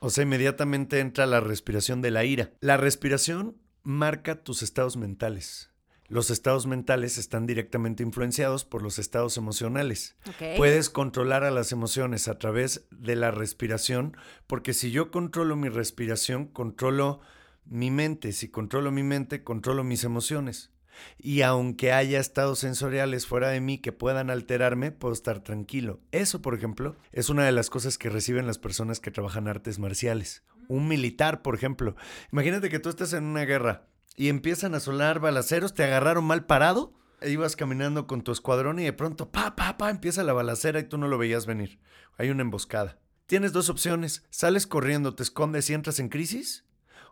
[0.00, 2.52] O sea, inmediatamente entra la respiración de la ira.
[2.60, 5.69] La respiración marca tus estados mentales.
[6.10, 10.16] Los estados mentales están directamente influenciados por los estados emocionales.
[10.56, 14.16] Puedes controlar a las emociones a través de la respiración,
[14.48, 17.20] porque si yo controlo mi respiración, controlo
[17.64, 18.32] mi mente.
[18.32, 20.72] Si controlo mi mente, controlo mis emociones.
[21.16, 26.00] Y aunque haya estados sensoriales fuera de mí que puedan alterarme, puedo estar tranquilo.
[26.10, 29.78] Eso, por ejemplo, es una de las cosas que reciben las personas que trabajan artes
[29.78, 30.42] marciales.
[30.66, 31.94] Un militar, por ejemplo.
[32.32, 36.46] Imagínate que tú estás en una guerra y empiezan a sonar balaceros, te agarraron mal
[36.46, 40.32] parado, e ibas caminando con tu escuadrón y de pronto, pa, pa, pa, empieza la
[40.32, 41.80] balacera y tú no lo veías venir.
[42.16, 42.98] Hay una emboscada.
[43.26, 44.24] Tienes dos opciones.
[44.30, 46.64] Sales corriendo, te escondes y entras en crisis.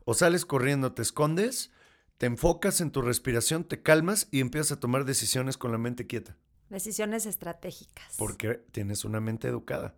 [0.05, 1.71] O sales corriendo, te escondes,
[2.17, 6.07] te enfocas en tu respiración, te calmas y empiezas a tomar decisiones con la mente
[6.07, 6.37] quieta.
[6.71, 8.15] Decisiones estratégicas.
[8.17, 9.95] Porque tienes una mente educada.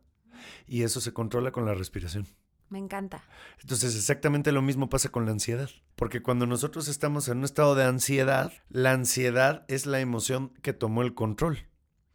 [0.67, 2.27] Y eso se controla con la respiración.
[2.71, 3.25] Me encanta.
[3.61, 5.69] Entonces exactamente lo mismo pasa con la ansiedad.
[5.97, 10.73] Porque cuando nosotros estamos en un estado de ansiedad, la ansiedad es la emoción que
[10.73, 11.67] tomó el control.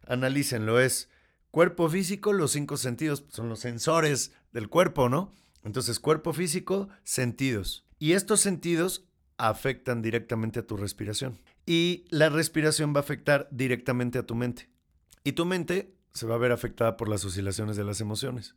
[0.06, 1.10] Analícenlo, es
[1.50, 5.32] cuerpo físico, los cinco sentidos, son los sensores del cuerpo, ¿no?
[5.62, 7.86] Entonces cuerpo físico, sentidos.
[7.98, 9.04] Y estos sentidos
[9.36, 11.38] afectan directamente a tu respiración.
[11.66, 14.70] Y la respiración va a afectar directamente a tu mente.
[15.22, 18.54] Y tu mente se va a ver afectada por las oscilaciones de las emociones.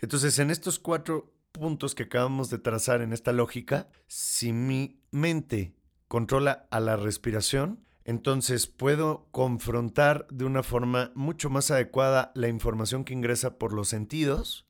[0.00, 5.74] Entonces, en estos cuatro puntos que acabamos de trazar en esta lógica, si mi mente
[6.08, 13.04] controla a la respiración, entonces puedo confrontar de una forma mucho más adecuada la información
[13.04, 14.66] que ingresa por los sentidos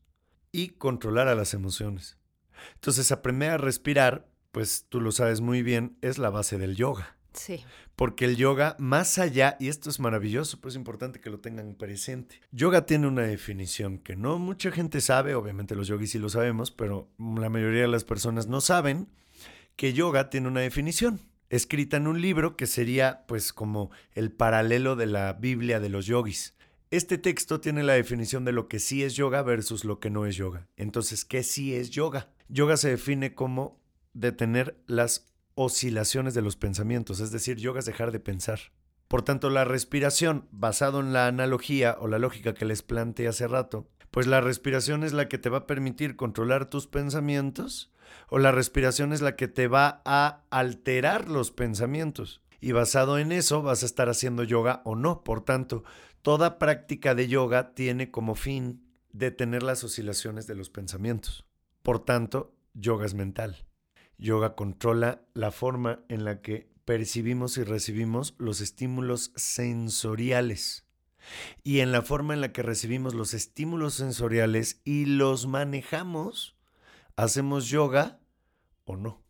[0.53, 2.19] y controlar a las emociones.
[2.75, 7.20] Entonces, aprender a respirar, pues tú lo sabes muy bien, es la base del yoga.
[7.33, 7.65] Sí.
[7.97, 11.75] Porque el yoga, más allá, y esto es maravilloso, pues es importante que lo tengan
[11.75, 12.41] presente.
[12.53, 16.71] Yoga tiene una definición que no mucha gente sabe, obviamente los yogis sí lo sabemos,
[16.71, 19.09] pero la mayoría de las personas no saben
[19.77, 24.97] que yoga tiene una definición escrita en un libro que sería pues como el paralelo
[24.97, 26.55] de la Biblia de los yogis.
[26.91, 30.27] Este texto tiene la definición de lo que sí es yoga versus lo que no
[30.27, 30.67] es yoga.
[30.77, 32.31] Entonces, ¿qué sí es yoga?
[32.49, 33.81] Yoga se define como
[34.13, 35.30] detener las
[35.63, 38.61] oscilaciones de los pensamientos, es decir, yoga es dejar de pensar.
[39.09, 43.47] Por tanto, la respiración, basado en la analogía o la lógica que les planteé hace
[43.47, 47.93] rato, pues la respiración es la que te va a permitir controlar tus pensamientos
[48.29, 52.43] o la respiración es la que te va a alterar los pensamientos.
[52.61, 55.25] Y basado en eso vas a estar haciendo yoga o no.
[55.25, 55.85] Por tanto,
[56.23, 61.47] toda práctica de yoga tiene como fin detener las oscilaciones de los pensamientos.
[61.83, 63.67] Por tanto, yoga es mental.
[64.21, 70.87] Yoga controla la forma en la que percibimos y recibimos los estímulos sensoriales
[71.63, 76.57] y en la forma en la que recibimos los estímulos sensoriales y los manejamos,
[77.17, 78.21] hacemos yoga
[78.85, 79.23] o no.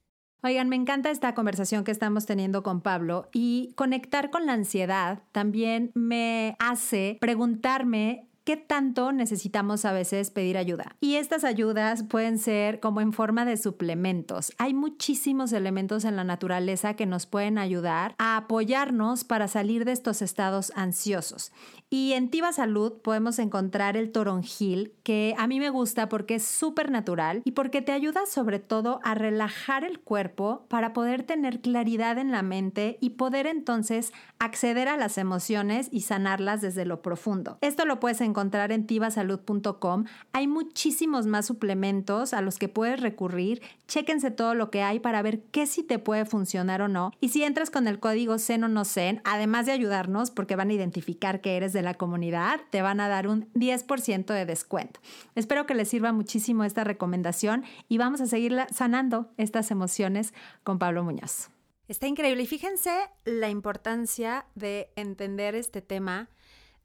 [0.43, 5.23] Oigan, me encanta esta conversación que estamos teniendo con Pablo y conectar con la ansiedad
[5.33, 10.97] también me hace preguntarme qué tanto necesitamos a veces pedir ayuda.
[11.01, 14.53] Y estas ayudas pueden ser como en forma de suplementos.
[14.59, 19.93] Hay muchísimos elementos en la naturaleza que nos pueden ayudar a apoyarnos para salir de
[19.93, 21.53] estos estados ansiosos.
[21.91, 26.45] Y en Tiva Salud podemos encontrar el toronjil, que a mí me gusta porque es
[26.45, 31.61] súper natural y porque te ayuda sobre todo a relajar el cuerpo para poder tener
[31.61, 37.03] claridad en la mente y poder entonces acceder a las emociones y sanarlas desde lo
[37.03, 37.59] profundo.
[37.61, 40.05] Esto lo puedes encontrar en tivasalud.com.
[40.33, 43.61] Hay muchísimos más suplementos a los que puedes recurrir.
[43.87, 47.13] Chéquense todo lo que hay para ver qué sí te puede funcionar o no.
[47.21, 50.71] Y si entras con el código CEN o no CEN, además de ayudarnos porque van
[50.71, 55.01] a identificar que eres de la comunidad, te van a dar un 10% de descuento.
[55.35, 60.33] Espero que les sirva muchísimo esta recomendación y vamos a seguir sanando estas emociones
[60.65, 61.51] con Pablo Muñoz.
[61.91, 62.93] Está increíble y fíjense
[63.25, 66.29] la importancia de entender este tema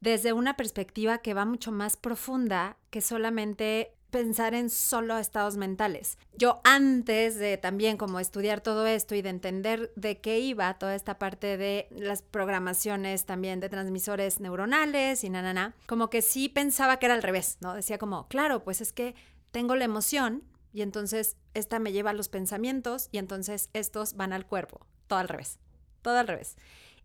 [0.01, 6.17] desde una perspectiva que va mucho más profunda que solamente pensar en solo estados mentales.
[6.38, 10.95] Yo antes de también como estudiar todo esto y de entender de qué iba toda
[10.95, 16.21] esta parte de las programaciones también de transmisores neuronales y na, na, na, como que
[16.21, 17.73] sí pensaba que era al revés, ¿no?
[17.73, 19.15] Decía como, claro, pues es que
[19.51, 24.31] tengo la emoción y entonces esta me lleva a los pensamientos y entonces estos van
[24.31, 25.60] al cuerpo, todo al revés,
[26.01, 26.55] todo al revés.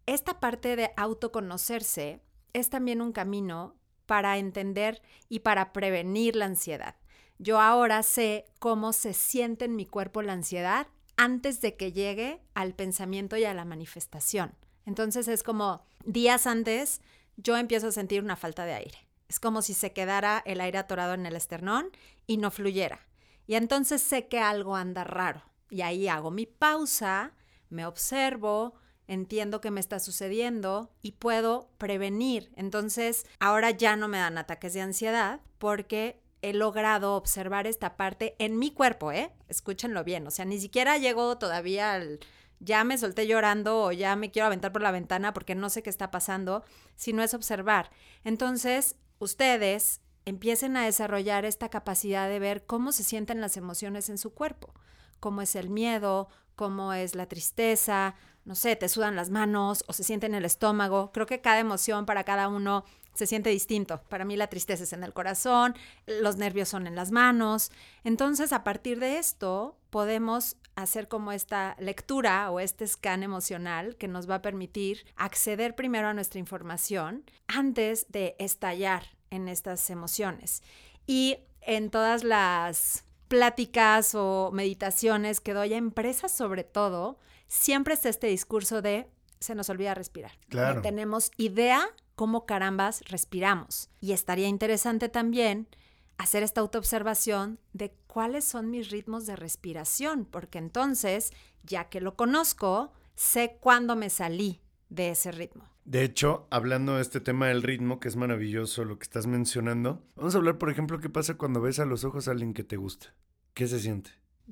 [0.07, 2.20] Esta parte de autoconocerse
[2.53, 6.97] es también un camino para entender y para prevenir la ansiedad.
[7.39, 12.43] yo ahora sé cómo se siente en mi cuerpo la ansiedad antes de que llegue
[12.55, 14.55] al pensamiento y a la manifestación.
[14.85, 17.01] Entonces es como días antes
[17.37, 18.99] yo empiezo a sentir una falta de aire.
[19.29, 21.91] Es como si se quedara el aire atorado en el esternón
[22.27, 23.07] y no fluyera.
[23.47, 25.43] Y entonces sé que algo anda raro.
[25.71, 27.33] Y ahí hago mi pausa,
[27.69, 28.75] me observo,
[29.11, 32.53] entiendo qué me está sucediendo y puedo prevenir.
[32.55, 38.37] Entonces, ahora ya no me dan ataques de ansiedad porque he logrado observar esta parte
[38.38, 39.33] en mi cuerpo, ¿eh?
[39.49, 42.20] Escúchenlo bien, o sea, ni siquiera llego todavía al
[42.61, 45.83] ya me solté llorando o ya me quiero aventar por la ventana porque no sé
[45.83, 46.62] qué está pasando,
[46.94, 47.90] sino es observar.
[48.23, 54.18] Entonces, ustedes empiecen a desarrollar esta capacidad de ver cómo se sienten las emociones en
[54.18, 54.75] su cuerpo,
[55.18, 58.14] cómo es el miedo, cómo es la tristeza,
[58.51, 61.13] no sé, te sudan las manos o se siente en el estómago.
[61.13, 62.85] Creo que cada emoción para cada uno
[63.15, 64.03] se siente distinto.
[64.09, 65.77] Para mí la tristeza es en el corazón,
[66.09, 67.71] los nervios son en las manos.
[68.03, 74.09] Entonces, a partir de esto, podemos hacer como esta lectura o este scan emocional que
[74.09, 80.65] nos va a permitir acceder primero a nuestra información antes de estallar en estas emociones.
[81.07, 88.09] Y en todas las pláticas o meditaciones que doy a empresas sobre todo, siempre está
[88.09, 89.11] este discurso de
[89.41, 90.33] se nos olvida respirar.
[90.49, 90.77] Claro.
[90.77, 93.91] No tenemos idea cómo carambas respiramos.
[94.01, 95.69] Y estaría interesante también
[96.17, 101.33] hacer esta autoobservación de cuáles son mis ritmos de respiración, porque entonces,
[101.63, 104.61] ya que lo conozco, sé cuándo me salí
[104.91, 105.65] de ese ritmo.
[105.87, 110.05] De hecho, hablando de este tema del ritmo, que es maravilloso lo que estás mencionando,
[110.15, 112.65] vamos a hablar, por ejemplo, qué pasa cuando ves a los ojos a alguien que
[112.65, 113.15] te gusta.
[113.55, 114.11] ¿Qué se siente?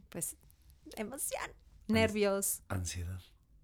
[0.08, 0.36] Pues
[0.96, 1.50] emoción,
[1.88, 2.62] nervios.
[2.68, 3.20] Ansiedad.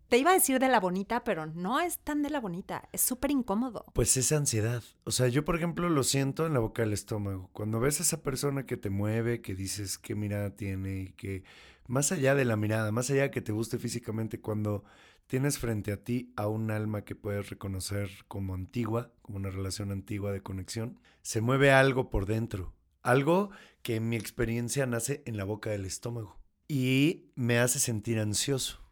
[0.08, 2.88] Te iba a decir de la bonita, pero no es tan de la bonita.
[2.92, 3.86] Es súper incómodo.
[3.94, 4.82] Pues es ansiedad.
[5.04, 7.50] O sea, yo, por ejemplo, lo siento en la boca del estómago.
[7.52, 11.42] Cuando ves a esa persona que te mueve, que dices qué mirada tiene y que
[11.88, 14.84] más allá de la mirada, más allá de que te guste físicamente, cuando
[15.26, 19.90] tienes frente a ti a un alma que puedes reconocer como antigua, como una relación
[19.90, 22.74] antigua de conexión, se mueve algo por dentro.
[23.02, 23.50] Algo
[23.82, 28.84] que en mi experiencia nace en la boca del estómago y me hace sentir ansioso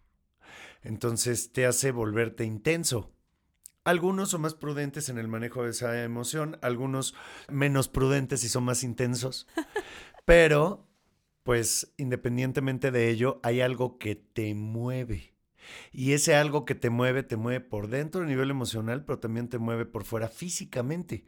[0.83, 3.13] entonces te hace volverte intenso.
[3.85, 7.15] Algunos son más prudentes en el manejo de esa emoción, algunos
[7.49, 9.49] menos prudentes y son más intensos,
[10.25, 10.89] pero
[11.43, 15.35] pues independientemente de ello, hay algo que te mueve.
[15.91, 19.49] Y ese algo que te mueve, te mueve por dentro a nivel emocional, pero también
[19.49, 21.25] te mueve por fuera físicamente.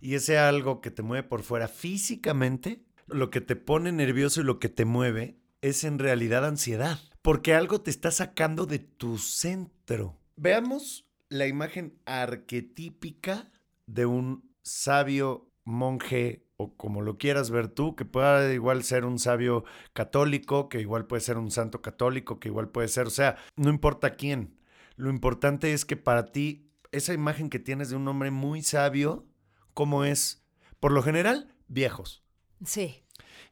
[0.00, 4.44] Y ese algo que te mueve por fuera físicamente, lo que te pone nervioso y
[4.44, 9.16] lo que te mueve, es en realidad ansiedad porque algo te está sacando de tu
[9.16, 10.20] centro.
[10.36, 13.50] Veamos la imagen arquetípica
[13.86, 19.18] de un sabio monje o como lo quieras ver tú, que pueda igual ser un
[19.18, 23.36] sabio católico, que igual puede ser un santo católico, que igual puede ser, o sea,
[23.56, 24.58] no importa quién.
[24.96, 29.26] Lo importante es que para ti esa imagen que tienes de un hombre muy sabio,
[29.72, 30.44] ¿cómo es?
[30.78, 32.22] Por lo general, viejos.
[32.64, 33.02] Sí.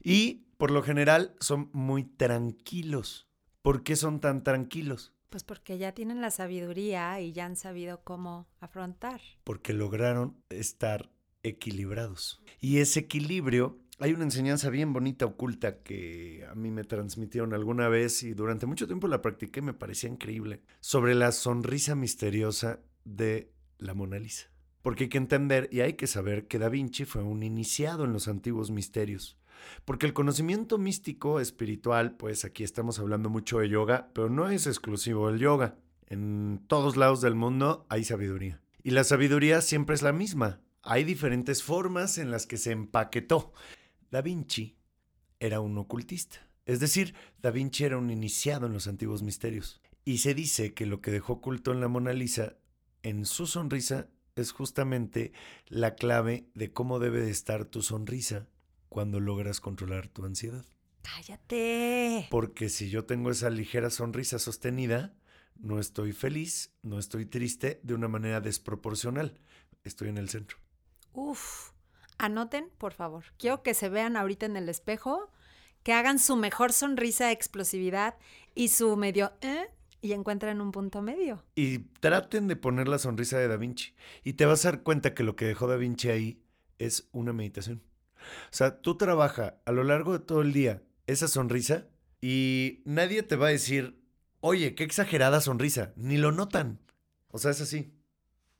[0.02, 3.28] Y por lo general son muy tranquilos.
[3.62, 5.12] ¿Por qué son tan tranquilos?
[5.28, 9.20] Pues porque ya tienen la sabiduría y ya han sabido cómo afrontar.
[9.42, 11.10] Porque lograron estar
[11.42, 12.44] equilibrados.
[12.60, 17.88] Y ese equilibrio, hay una enseñanza bien bonita, oculta, que a mí me transmitieron alguna
[17.88, 22.78] vez y durante mucho tiempo la practiqué, y me parecía increíble, sobre la sonrisa misteriosa
[23.04, 24.52] de la Mona Lisa.
[24.82, 28.12] Porque hay que entender y hay que saber que Da Vinci fue un iniciado en
[28.12, 29.41] los antiguos misterios.
[29.84, 34.66] Porque el conocimiento místico, espiritual, pues aquí estamos hablando mucho de yoga, pero no es
[34.66, 35.76] exclusivo del yoga.
[36.06, 38.60] En todos lados del mundo hay sabiduría.
[38.82, 40.60] Y la sabiduría siempre es la misma.
[40.82, 43.52] Hay diferentes formas en las que se empaquetó.
[44.10, 44.76] Da Vinci
[45.40, 46.46] era un ocultista.
[46.66, 49.80] Es decir, Da Vinci era un iniciado en los antiguos misterios.
[50.04, 52.56] Y se dice que lo que dejó oculto en la Mona Lisa,
[53.02, 55.32] en su sonrisa, es justamente
[55.66, 58.48] la clave de cómo debe de estar tu sonrisa
[58.92, 60.66] cuando logras controlar tu ansiedad.
[61.00, 62.28] Cállate.
[62.30, 65.14] Porque si yo tengo esa ligera sonrisa sostenida,
[65.56, 69.40] no estoy feliz, no estoy triste de una manera desproporcional.
[69.82, 70.58] Estoy en el centro.
[71.14, 71.70] Uf,
[72.18, 73.24] anoten, por favor.
[73.38, 75.32] Quiero que se vean ahorita en el espejo,
[75.82, 78.18] que hagan su mejor sonrisa de explosividad
[78.54, 79.70] y su medio, ¿eh?
[80.02, 81.42] Y encuentren un punto medio.
[81.54, 83.94] Y traten de poner la sonrisa de Da Vinci.
[84.22, 86.42] Y te vas a dar cuenta que lo que dejó Da Vinci ahí
[86.78, 87.82] es una meditación.
[88.44, 91.88] O sea, tú trabajas a lo largo de todo el día esa sonrisa
[92.20, 94.00] y nadie te va a decir,
[94.40, 96.80] oye, qué exagerada sonrisa, ni lo notan.
[97.28, 97.92] O sea, es así.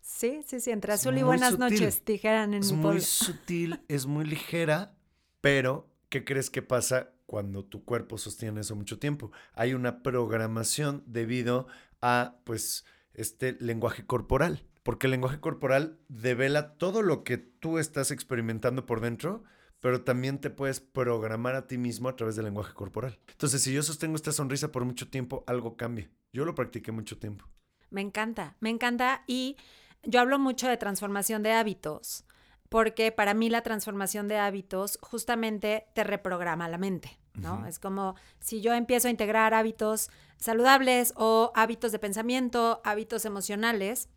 [0.00, 4.06] Sí, sí, sí, entre azul y buenas noches, dijeran en es mi muy sutil, es
[4.06, 4.96] muy ligera,
[5.40, 9.30] pero ¿qué crees que pasa cuando tu cuerpo sostiene eso mucho tiempo?
[9.54, 11.68] Hay una programación debido
[12.00, 12.84] a, pues,
[13.14, 14.66] este lenguaje corporal.
[14.82, 19.44] Porque el lenguaje corporal devela todo lo que tú estás experimentando por dentro,
[19.80, 23.18] pero también te puedes programar a ti mismo a través del lenguaje corporal.
[23.30, 26.10] Entonces, si yo sostengo esta sonrisa por mucho tiempo, algo cambia.
[26.32, 27.46] Yo lo practiqué mucho tiempo.
[27.90, 29.56] Me encanta, me encanta y
[30.04, 32.24] yo hablo mucho de transformación de hábitos,
[32.68, 37.18] porque para mí la transformación de hábitos justamente te reprograma la mente.
[37.34, 37.66] ¿no?
[37.66, 44.08] Es como si yo empiezo a integrar hábitos saludables o hábitos de pensamiento, hábitos emocionales,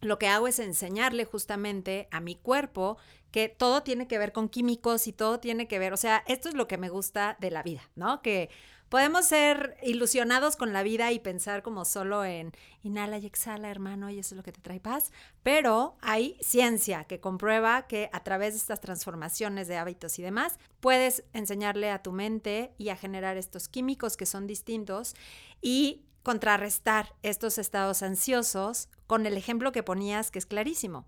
[0.00, 2.96] lo que hago es enseñarle justamente a mi cuerpo
[3.30, 6.48] que todo tiene que ver con químicos y todo tiene que ver, o sea, esto
[6.48, 8.22] es lo que me gusta de la vida, ¿no?
[8.22, 8.50] Que
[8.88, 14.10] podemos ser ilusionados con la vida y pensar como solo en inhala y exhala, hermano,
[14.10, 15.12] y eso es lo que te trae paz,
[15.44, 20.58] pero hay ciencia que comprueba que a través de estas transformaciones de hábitos y demás,
[20.80, 25.14] puedes enseñarle a tu mente y a generar estos químicos que son distintos
[25.62, 31.06] y contrarrestar estos estados ansiosos con el ejemplo que ponías que es clarísimo.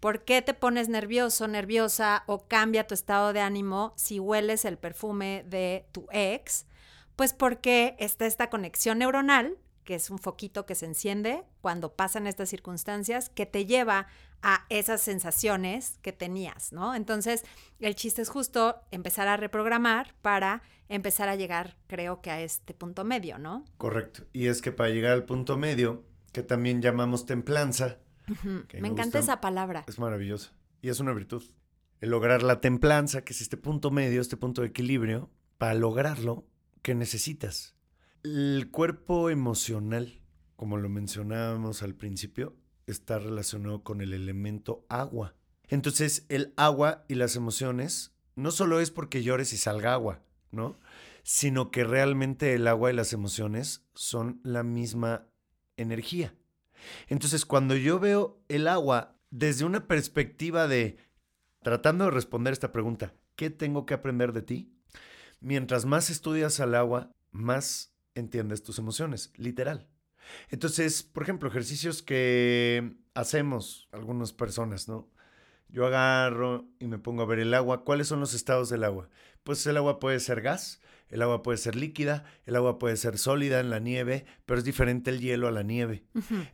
[0.00, 4.78] ¿Por qué te pones nervioso, nerviosa o cambia tu estado de ánimo si hueles el
[4.78, 6.66] perfume de tu ex?
[7.16, 12.26] Pues porque está esta conexión neuronal, que es un foquito que se enciende cuando pasan
[12.26, 14.06] estas circunstancias, que te lleva
[14.42, 16.94] a esas sensaciones que tenías, ¿no?
[16.94, 17.44] Entonces,
[17.80, 22.74] el chiste es justo empezar a reprogramar para empezar a llegar, creo que a este
[22.74, 23.64] punto medio, ¿no?
[23.76, 24.24] Correcto.
[24.32, 27.98] Y es que para llegar al punto medio, que también llamamos templanza,
[28.42, 29.84] me, encanta esa palabra.
[29.86, 30.52] Es maravillosa.
[30.82, 31.42] Y es una virtud.
[32.00, 36.46] El lograr la templanza, que es este punto medio, este punto de equilibrio, para lograrlo,
[36.82, 37.74] ¿qué necesitas?
[38.22, 40.20] El cuerpo emocional,
[40.56, 42.56] como lo mencionábamos al principio,
[42.86, 45.34] está relacionado con el elemento agua.
[45.68, 50.22] Entonces, el agua y las emociones no solo es porque llores y salga agua,
[50.56, 50.78] ¿no?
[51.22, 55.26] Sino que realmente el agua y las emociones son la misma
[55.76, 56.34] energía.
[57.08, 60.98] Entonces, cuando yo veo el agua desde una perspectiva de
[61.62, 64.72] tratando de responder esta pregunta, ¿qué tengo que aprender de ti?
[65.40, 69.88] Mientras más estudias al agua, más entiendes tus emociones, literal.
[70.48, 75.10] Entonces, por ejemplo, ejercicios que hacemos algunas personas, ¿no?
[75.68, 77.84] Yo agarro y me pongo a ver el agua.
[77.84, 79.08] ¿Cuáles son los estados del agua?
[79.42, 83.18] Pues el agua puede ser gas, el agua puede ser líquida, el agua puede ser
[83.18, 86.04] sólida en la nieve, pero es diferente el hielo a la nieve.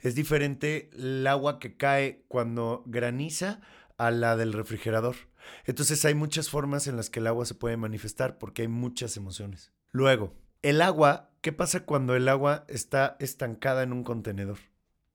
[0.00, 3.60] Es diferente el agua que cae cuando graniza
[3.96, 5.16] a la del refrigerador.
[5.64, 9.16] Entonces hay muchas formas en las que el agua se puede manifestar porque hay muchas
[9.16, 9.72] emociones.
[9.90, 14.58] Luego, el agua, ¿qué pasa cuando el agua está estancada en un contenedor?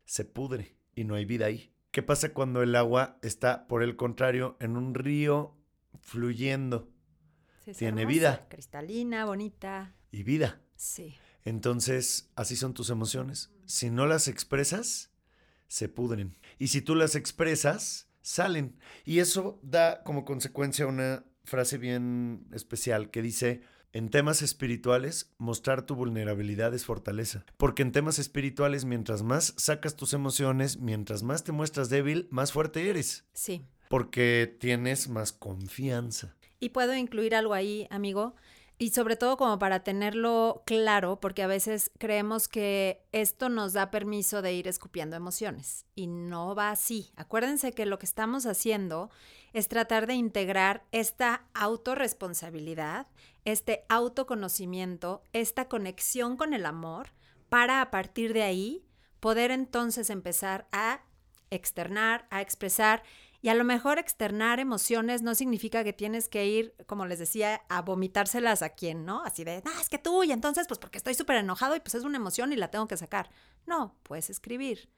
[0.06, 1.72] Se pudre y no hay vida ahí.
[1.92, 5.58] ¿Qué pasa cuando el agua está, por el contrario, en un río
[6.00, 6.92] fluyendo?
[7.78, 8.48] tiene vida.
[8.50, 9.96] Cristalina, bonita.
[10.12, 10.62] Y vida.
[10.76, 11.16] Sí.
[11.44, 13.52] Entonces, así son tus emociones.
[13.66, 15.12] Si no las expresas,
[15.68, 16.38] se pudren.
[16.60, 18.80] Y si tú las expresas, salen.
[19.06, 23.62] Y eso da como consecuencia una frase bien especial que dice,
[23.94, 27.46] en temas espirituales, mostrar tu vulnerabilidad es fortaleza.
[27.58, 32.52] Porque en temas espirituales, mientras más sacas tus emociones, mientras más te muestras débil, más
[32.52, 33.26] fuerte eres.
[33.34, 33.66] Sí.
[33.90, 36.36] Porque tienes más confianza.
[36.60, 38.36] Y puedo incluir algo ahí, amigo,
[38.80, 43.90] y sobre todo como para tenerlo claro, porque a veces creemos que esto nos da
[43.90, 47.12] permiso de ir escupiendo emociones y no va así.
[47.16, 49.10] Acuérdense que lo que estamos haciendo
[49.54, 53.08] es tratar de integrar esta autorresponsabilidad,
[53.48, 57.14] este autoconocimiento, esta conexión con el amor,
[57.48, 58.86] para a partir de ahí
[59.22, 61.06] poder entonces empezar a
[61.50, 63.04] externar, a expresar
[63.42, 67.62] y a lo mejor externar emociones no significa que tienes que ir, como les decía,
[67.70, 69.24] a vomitárselas a quien, ¿no?
[69.24, 71.96] Así de, ah, es que tú, y entonces, pues porque estoy súper enojado y pues
[71.96, 73.30] es una emoción y la tengo que sacar.
[73.66, 74.90] No, puedes escribir,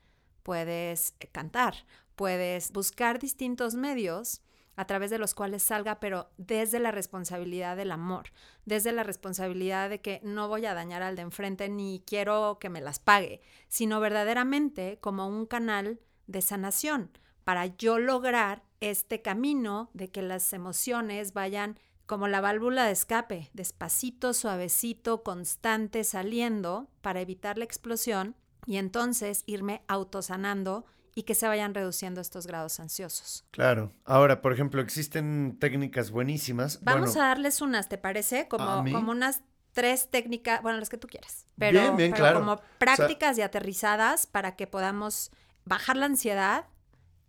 [0.41, 1.75] puedes eh, cantar,
[2.15, 4.41] puedes buscar distintos medios
[4.79, 8.31] a través de los cuales salga, pero desde la responsabilidad del amor,
[8.63, 12.69] desde la responsabilidad de que no voy a dañar al de enfrente ni quiero que
[12.69, 17.11] me las pague, sino verdaderamente como un canal de sanación
[17.43, 23.49] para yo lograr este camino de que las emociones vayan como la válvula de escape,
[23.51, 28.33] despacito, suavecito, constante, saliendo para evitar la explosión
[28.65, 30.85] y entonces irme autosanando
[31.15, 33.45] y que se vayan reduciendo estos grados ansiosos.
[33.51, 33.93] Claro.
[34.05, 36.79] Ahora, por ejemplo, existen técnicas buenísimas.
[36.83, 38.47] Vamos a darles unas, ¿te parece?
[38.47, 39.41] Como, como unas
[39.73, 41.95] tres técnicas, bueno, las que tú quieras, pero,
[42.33, 45.31] como prácticas y aterrizadas para que podamos
[45.65, 46.65] bajar la ansiedad,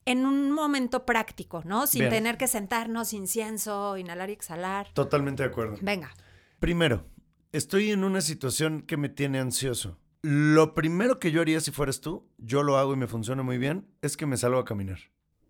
[0.06, 1.86] en un momento práctico, ¿no?
[1.86, 2.10] Sin Bien.
[2.10, 4.88] tener que sentarnos, incienso, inhalar y exhalar.
[4.94, 5.76] Totalmente de acuerdo.
[5.80, 6.10] Venga.
[6.58, 7.06] Primero,
[7.52, 9.99] estoy en una situación que me tiene ansioso.
[10.22, 13.58] Lo primero que yo haría si fueras tú, yo lo hago y me funciona muy
[13.58, 14.98] bien, es que me salgo a caminar.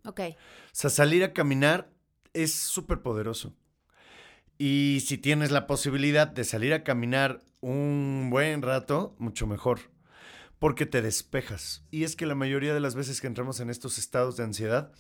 [0.05, 0.21] Ok.
[0.31, 0.37] O
[0.73, 1.91] sea, salir a caminar
[2.33, 3.55] es súper poderoso.
[4.59, 9.81] Y si tienes la posibilidad de salir a caminar un buen rato, mucho mejor.
[10.59, 11.83] Porque te despejas.
[11.91, 14.93] Y es que la mayoría de las veces que entramos en estos estados de ansiedad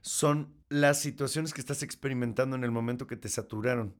[0.00, 3.94] son las situaciones que estás experimentando en el momento que te saturaron.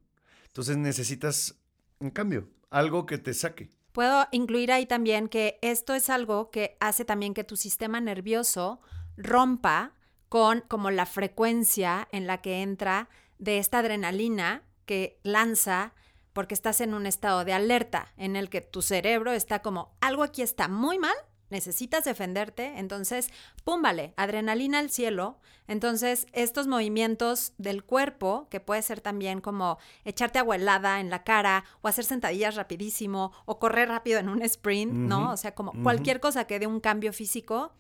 [0.47, 1.61] Entonces necesitas
[1.99, 3.71] un cambio, algo que te saque.
[3.97, 8.79] Puedo incluir ahí también que esto es algo que hace también que tu sistema nervioso
[9.17, 9.95] rompa
[10.29, 15.95] con como la frecuencia en la que entra de esta adrenalina que lanza
[16.35, 20.25] porque estás en un estado de alerta en el que tu cerebro está como algo
[20.25, 21.17] aquí está muy mal,
[21.51, 23.29] necesitas defenderte, entonces,
[23.65, 25.39] pum, vale, adrenalina al cielo.
[25.69, 31.25] Entonces, estos movimientos del cuerpo, que puede ser también como echarte agua helada en la
[31.25, 35.33] cara o hacer sentadillas rapidísimo o correr rápido en un sprint, ¿no?
[35.33, 37.73] O sea, como cualquier cosa que dé un cambio físico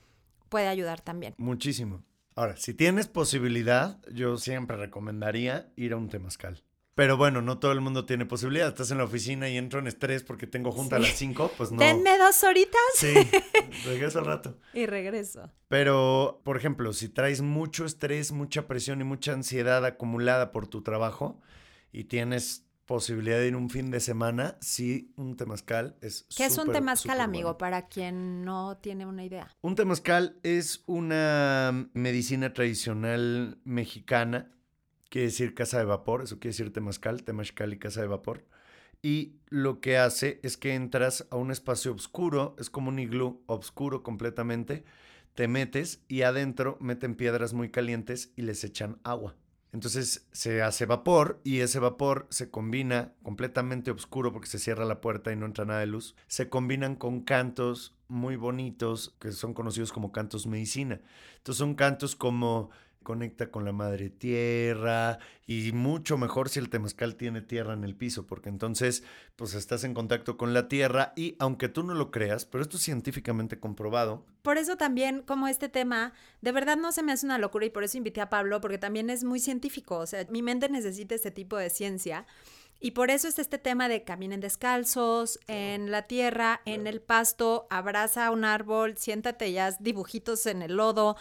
[0.48, 1.34] puede ayudar también.
[1.38, 2.02] Muchísimo.
[2.34, 6.62] Ahora, si tienes posibilidad, yo siempre recomendaría ir a un temazcal.
[6.96, 8.68] Pero bueno, no todo el mundo tiene posibilidad.
[8.68, 11.70] Estás en la oficina y entro en estrés porque tengo junta a las 5, pues
[11.70, 11.78] no.
[11.78, 13.12] Denme dos horitas Sí,
[13.84, 14.58] regreso al rato.
[14.72, 15.52] y regreso.
[15.68, 20.82] Pero, por ejemplo, si traes mucho estrés, mucha presión y mucha ansiedad acumulada por tu
[20.82, 21.38] trabajo
[21.92, 26.56] y tienes posibilidad de ir un fin de semana, sí, un temazcal es ¿Qué es
[26.56, 27.48] un temazcal, amigo?
[27.48, 27.58] bueno.
[27.58, 29.50] Para quien no tiene una idea.
[29.60, 34.50] Un temazcal es una medicina tradicional mexicana,
[35.08, 38.44] quiere decir casa de vapor, eso quiere decir temazcal, temazcal y casa de vapor.
[39.02, 43.42] Y lo que hace es que entras a un espacio oscuro, es como un iglú
[43.46, 44.84] oscuro completamente,
[45.34, 49.36] te metes y adentro meten piedras muy calientes y les echan agua.
[49.72, 55.02] Entonces se hace vapor y ese vapor se combina completamente oscuro porque se cierra la
[55.02, 56.16] puerta y no entra nada de luz.
[56.28, 61.02] Se combinan con cantos muy bonitos que son conocidos como cantos medicina.
[61.36, 62.70] Entonces son cantos como
[63.06, 67.94] conecta con la madre tierra y mucho mejor si el temazcal tiene tierra en el
[67.94, 69.04] piso porque entonces
[69.36, 72.78] pues estás en contacto con la tierra y aunque tú no lo creas, pero esto
[72.78, 77.26] es científicamente comprobado, Por eso también, como este tema, de verdad no se me hace
[77.26, 79.98] una locura y por eso invité a Pablo, porque también es muy científico.
[79.98, 82.26] O sea, mi mente necesita este tipo de ciencia.
[82.80, 87.66] Y por eso es este tema de caminen descalzos, en la tierra, en el pasto,
[87.70, 91.16] abraza un árbol, siéntate y haz dibujitos en el lodo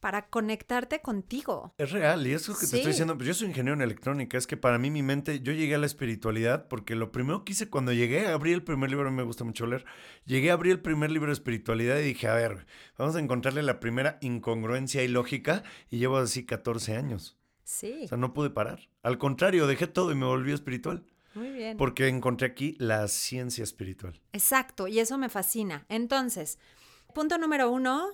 [0.00, 1.74] para conectarte contigo.
[1.78, 4.46] Es real, y eso que te estoy diciendo, pues yo soy ingeniero en electrónica, es
[4.46, 7.68] que para mí mi mente, yo llegué a la espiritualidad porque lo primero que hice
[7.70, 9.84] cuando llegué, abrí el primer libro, a mí me gusta mucho leer,
[10.24, 12.66] llegué a abrir el primer libro de espiritualidad y dije, a ver,
[12.98, 17.38] vamos a encontrarle la primera incongruencia y lógica y llevo así 14 años.
[17.64, 18.88] Sí, O sea, no pude parar.
[19.02, 21.76] Al contrario, dejé todo y me volví espiritual muy bien.
[21.76, 24.20] porque encontré aquí la ciencia espiritual.
[24.32, 25.84] Exacto, y eso me fascina.
[25.88, 26.58] Entonces,
[27.12, 28.12] punto número uno,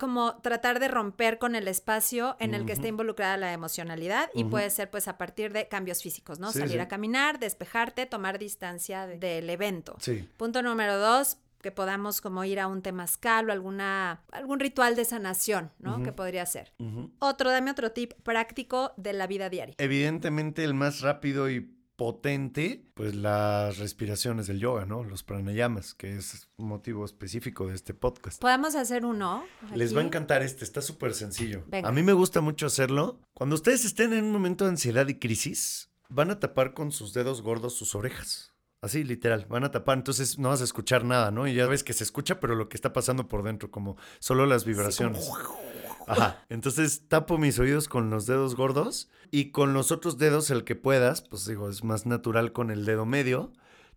[0.00, 4.42] como tratar de romper con el espacio en el que está involucrada la emocionalidad y
[4.44, 6.50] puede ser pues a partir de cambios físicos, ¿no?
[6.50, 6.80] Sí, Salir sí.
[6.80, 9.96] a caminar, despejarte, tomar distancia de- del evento.
[10.00, 10.28] Sí.
[10.36, 15.04] Punto número dos, que podamos como ir a un temazcal o alguna, algún ritual de
[15.04, 16.02] sanación, ¿no?
[16.02, 16.72] Que podría ser.
[17.18, 19.74] Otro, dame otro tip práctico de la vida diaria.
[19.76, 21.70] Evidentemente el más rápido y
[22.00, 25.04] potente, pues las respiraciones del yoga, ¿no?
[25.04, 28.40] Los pranayamas, que es un motivo específico de este podcast.
[28.40, 29.44] Podemos hacer uno.
[29.74, 31.62] Les va a encantar este, está súper sencillo.
[31.66, 31.86] Venga.
[31.86, 33.20] A mí me gusta mucho hacerlo.
[33.34, 37.12] Cuando ustedes estén en un momento de ansiedad y crisis, van a tapar con sus
[37.12, 38.54] dedos gordos sus orejas.
[38.80, 41.46] Así, literal, van a tapar, entonces no vas a escuchar nada, ¿no?
[41.46, 44.46] Y ya ves que se escucha, pero lo que está pasando por dentro, como solo
[44.46, 45.30] las vibraciones.
[46.10, 46.44] Ajá.
[46.48, 50.76] Entonces tapo mis oídos con los dedos gordos y con los otros dedos, el que
[50.76, 53.52] puedas, pues digo, es más natural con el dedo medio,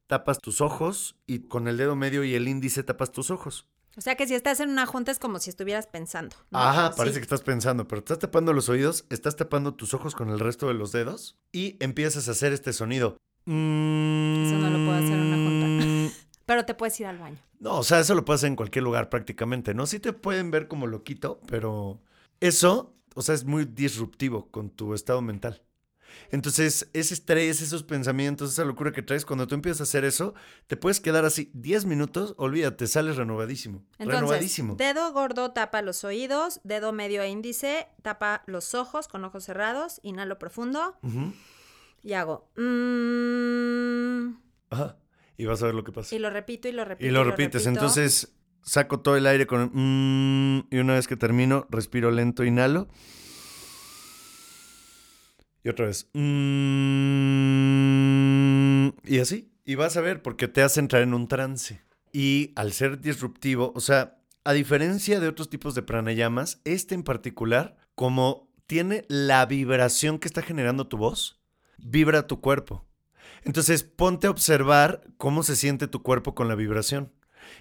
[0.08, 3.68] tapas tus ojos y con el dedo medio y el índice tapas tus ojos.
[3.96, 6.36] O sea que si estás en una junta es como si estuvieras pensando.
[6.50, 6.60] ¿no?
[6.60, 10.30] Ajá, parece que estás pensando, pero estás tapando los oídos, estás tapando tus ojos con
[10.30, 13.18] el resto de los dedos y empiezas a hacer este sonido.
[13.46, 15.43] Eso no lo puedo hacer en una junta.
[16.46, 17.38] Pero te puedes ir al baño.
[17.60, 19.86] No, o sea, eso lo puedes hacer en cualquier lugar prácticamente, ¿no?
[19.86, 22.02] Sí te pueden ver como loquito, pero
[22.42, 25.64] eso, o sea, es muy disruptivo con tu estado mental.
[26.30, 30.34] Entonces, ese estrés, esos pensamientos, esa locura que traes, cuando tú empiezas a hacer eso,
[30.68, 33.84] te puedes quedar así 10 minutos, olvídate, sales renovadísimo.
[33.94, 34.76] Entonces, renovadísimo.
[34.76, 40.00] dedo gordo tapa los oídos, dedo medio e índice tapa los ojos con ojos cerrados,
[40.04, 40.98] inhalo profundo
[42.04, 44.36] y hago mm,
[44.70, 44.98] Ajá.
[45.38, 46.16] Y vas a ver lo que pasa.
[46.16, 47.08] y lo repito y lo repito.
[47.08, 47.66] Y lo repites.
[47.66, 47.70] repito.
[47.70, 49.72] Entonces, saco todo el aire con...
[49.74, 52.88] mm, y una vez que termino, respiro lento, inhalo.
[55.64, 56.10] Y otra vez.
[56.14, 57.30] mm,
[59.06, 59.50] y así.
[59.66, 61.82] Y vas a ver, porque te hace entrar en un trance.
[62.12, 67.04] Y al ser disruptivo, o sea, a diferencia de otros tipos de pranayamas, este en
[67.04, 71.42] particular, como tiene la vibración que está generando tu voz,
[71.78, 72.86] vibra tu cuerpo.
[73.46, 77.12] Entonces, ponte a observar cómo se siente tu cuerpo con la vibración.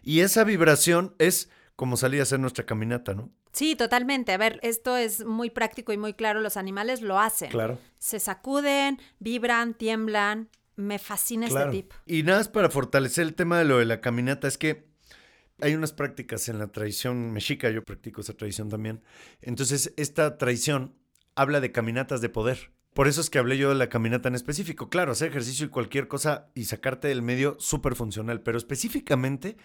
[0.03, 3.31] Y esa vibración es como salir a hacer nuestra caminata, ¿no?
[3.53, 4.33] Sí, totalmente.
[4.33, 6.41] A ver, esto es muy práctico y muy claro.
[6.41, 7.51] Los animales lo hacen.
[7.51, 7.79] Claro.
[7.99, 10.49] Se sacuden, vibran, tiemblan.
[10.77, 11.71] Me fascina Claro.
[11.71, 11.93] este tip.
[12.07, 14.89] Y nada más para fortalecer el tema de lo de la caminata, es que
[15.61, 19.03] hay unas prácticas en la tradición mexica, yo practico esa tradición también.
[19.43, 20.95] Entonces, esta tradición
[21.35, 22.73] habla de caminatas de poder.
[22.95, 24.91] Por eso es que hablé yo de la caminata en específico.
[24.91, 28.43] Claro, hacer ejercicio y cualquier cosa y sacarte del medio, súper funcional.
[28.43, 29.57] Pero específicamente,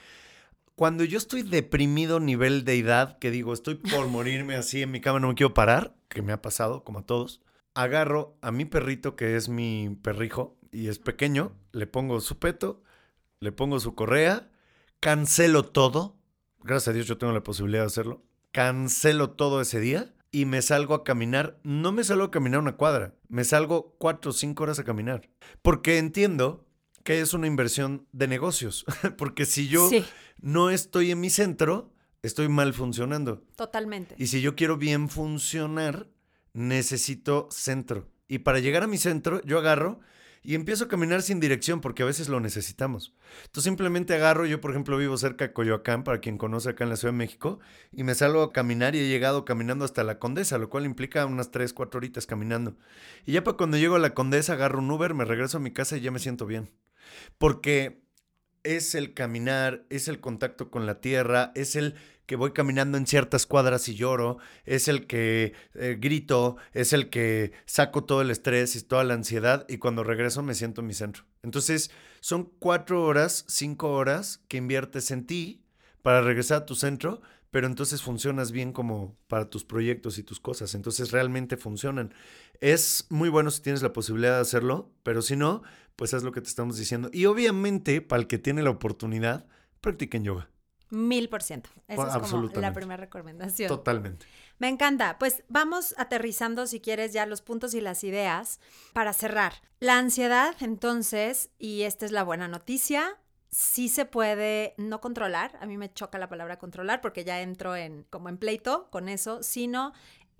[0.75, 5.01] cuando yo estoy deprimido nivel de edad, que digo, estoy por morirme así en mi
[5.01, 7.41] cama, no me quiero parar, que me ha pasado, como a todos,
[7.73, 12.82] agarro a mi perrito, que es mi perrijo, y es pequeño, le pongo su peto,
[13.39, 14.49] le pongo su correa,
[15.01, 16.15] cancelo todo.
[16.63, 18.23] Gracias a Dios yo tengo la posibilidad de hacerlo.
[18.51, 21.59] Cancelo todo ese día y me salgo a caminar.
[21.63, 25.30] No me salgo a caminar una cuadra, me salgo cuatro o cinco horas a caminar.
[25.61, 26.65] Porque entiendo
[27.03, 28.86] que es una inversión de negocios.
[29.17, 30.03] Porque si yo Sí,
[30.41, 33.43] no estoy en mi centro, estoy mal funcionando.
[33.55, 34.15] totalmente.
[34.17, 36.07] Y si yo quiero bien funcionar,
[36.53, 38.09] necesito centro.
[38.28, 39.99] Y para llegar a mi centro, yo agarro
[40.48, 43.14] y empiezo a caminar sin dirección porque a veces lo necesitamos.
[43.48, 46.89] Entonces simplemente agarro, yo por ejemplo vivo cerca de Coyoacán, para quien conoce acá en
[46.89, 47.60] la Ciudad de México,
[47.91, 51.26] y me salgo a caminar y he llegado caminando hasta la Condesa, lo cual implica
[51.26, 52.78] unas 3, 4 horitas caminando.
[53.26, 55.72] Y ya para cuando llego a la Condesa, agarro un Uber, me regreso a mi
[55.72, 56.72] casa y ya me siento bien.
[57.38, 58.02] Porque
[58.64, 61.95] es el caminar, es el contacto con la tierra, es el
[62.28, 67.09] que voy caminando en ciertas cuadras y lloro, es el que eh, grito, es el
[67.09, 70.88] que saco todo el estrés y toda la ansiedad y cuando regreso me siento en
[70.88, 71.23] mi centro.
[71.41, 75.63] Entonces son cuatro horas, cinco horas que inviertes en ti
[76.01, 80.41] para regresar a tu centro, pero entonces funcionas bien como para tus proyectos y tus
[80.41, 80.75] cosas.
[80.75, 82.13] Entonces realmente funcionan.
[82.59, 85.63] Es muy bueno si tienes la posibilidad de hacerlo, pero si no,
[85.95, 87.09] pues haz lo que te estamos diciendo.
[87.13, 89.47] Y obviamente, para el que tiene la oportunidad,
[89.80, 90.49] practiquen yoga.
[90.90, 91.70] Mil por ciento.
[91.88, 93.68] Esa es como la primera recomendación.
[93.68, 94.26] Totalmente.
[94.58, 95.18] Me encanta.
[95.20, 98.60] Pues vamos aterrizando, si quieres, ya los puntos y las ideas
[98.94, 99.54] para cerrar.
[99.80, 103.18] La ansiedad, entonces, y esta es la buena noticia,
[103.50, 105.58] sí se puede no controlar.
[105.62, 109.10] A mí me choca la palabra controlar porque ya entro en como en pleito con
[109.10, 109.94] eso, sino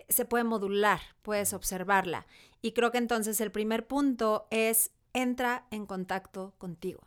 [0.08, 2.26] se puede modular, puedes observarla.
[2.62, 7.06] Y creo que entonces el primer punto es entra en contacto contigo.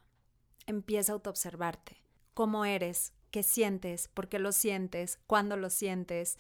[0.66, 2.04] Empieza a autoobservarte.
[2.34, 3.14] ¿Cómo eres?
[3.32, 4.10] ¿Qué sientes?
[4.10, 5.20] ¿Por qué lo sientes?
[5.26, 6.38] ¿Cuándo lo sientes?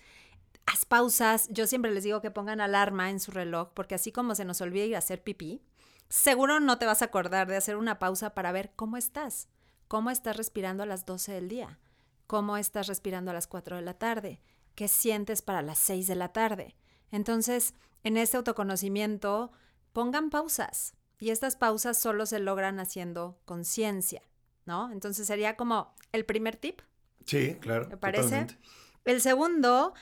[0.66, 1.48] Haz pausas.
[1.50, 4.62] Yo siempre les digo que pongan alarma en su reloj, porque así como se nos
[4.62, 5.62] olvida ir a hacer pipí,
[6.10, 9.48] seguro no te vas a acordar de hacer una pausa para ver cómo estás.
[9.88, 11.80] ¿Cómo estás respirando a las 12 del día?
[12.28, 14.42] ¿Cómo estás respirando a las 4 de la tarde?
[14.76, 16.76] ¿Qué sientes para las 6 de la tarde?
[17.10, 17.74] Entonces,
[18.04, 19.52] en este autoconocimiento,
[19.94, 20.94] pongan pausas.
[21.20, 24.24] Y estas pausas solo se logran haciendo conciencia,
[24.66, 24.92] ¿no?
[24.92, 26.82] Entonces sería como el primer tip.
[27.26, 27.88] Sí, claro.
[27.90, 28.24] ¿Me parece?
[28.24, 28.58] totalmente.
[29.06, 29.94] El segundo,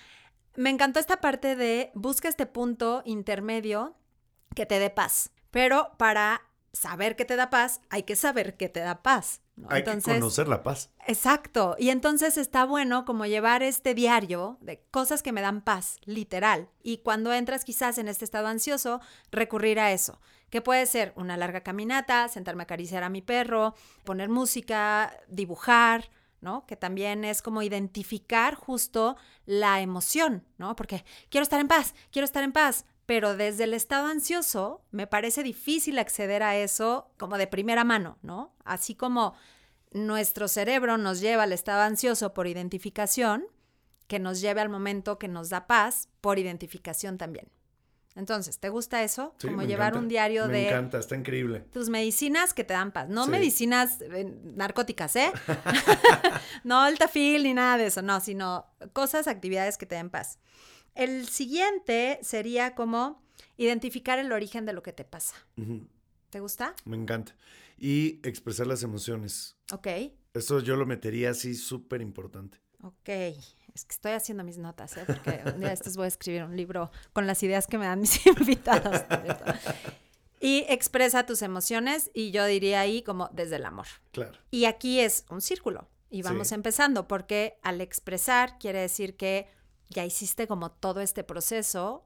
[0.56, 3.96] me encantó esta parte de busca este punto intermedio
[4.56, 5.32] que te dé paz.
[5.52, 6.42] Pero para
[6.74, 9.42] saber que te da paz, hay que saber que te da paz.
[9.60, 9.68] ¿No?
[9.70, 10.92] Hay que conocer la paz.
[11.06, 11.76] Exacto.
[11.78, 16.70] Y entonces está bueno como llevar este diario de cosas que me dan paz, literal.
[16.82, 19.02] Y cuando entras quizás en este estado ansioso,
[19.32, 20.20] recurrir a eso.
[20.50, 26.10] Que puede ser una larga caminata, sentarme a acariciar a mi perro, poner música, dibujar,
[26.42, 26.66] ¿no?
[26.66, 30.76] Que también es como identificar justo la emoción, ¿no?
[30.76, 35.08] Porque quiero estar en paz, quiero estar en paz, pero desde el estado ansioso me
[35.08, 38.54] parece difícil acceder a eso como de primera mano, ¿no?
[38.66, 39.34] Así como
[39.92, 43.46] nuestro cerebro nos lleva al estado ansioso por identificación,
[44.06, 47.48] que nos lleve al momento que nos da paz por identificación también.
[48.16, 49.34] Entonces, ¿te gusta eso?
[49.40, 50.00] Sí, como me llevar encanta.
[50.04, 51.62] un diario Me de encanta, está increíble.
[51.74, 53.10] tus medicinas que te dan paz.
[53.10, 53.32] No Sí.
[53.32, 55.32] medicinas eh, narcóticas, ¿eh?
[56.64, 60.38] no el tafil ni nada de eso, no, sino cosas, actividades que te den paz.
[61.00, 63.22] El siguiente sería como
[63.58, 65.36] identificar el origen de lo que te pasa.
[66.30, 66.76] ¿Te gusta?
[66.86, 67.36] Me encanta.
[67.78, 69.56] Y expresar las emociones.
[69.72, 69.88] Ok,
[70.34, 72.60] Eso yo lo metería así súper importante.
[72.84, 73.10] ok.
[73.76, 75.04] Es que estoy haciendo mis notas, ¿eh?
[75.06, 78.02] Porque un día estos voy a escribir un libro con las ideas que me dan
[78.02, 79.04] mis invitados.
[80.42, 83.86] Y expresa tus emociones y yo diría ahí como desde el amor.
[84.12, 84.38] Claro.
[84.52, 85.88] Y aquí es un círculo.
[86.10, 86.56] Y vamos Sí.
[86.56, 89.48] empezando, porque al expresar quiere decir que
[89.90, 92.06] ya hiciste como todo este proceso.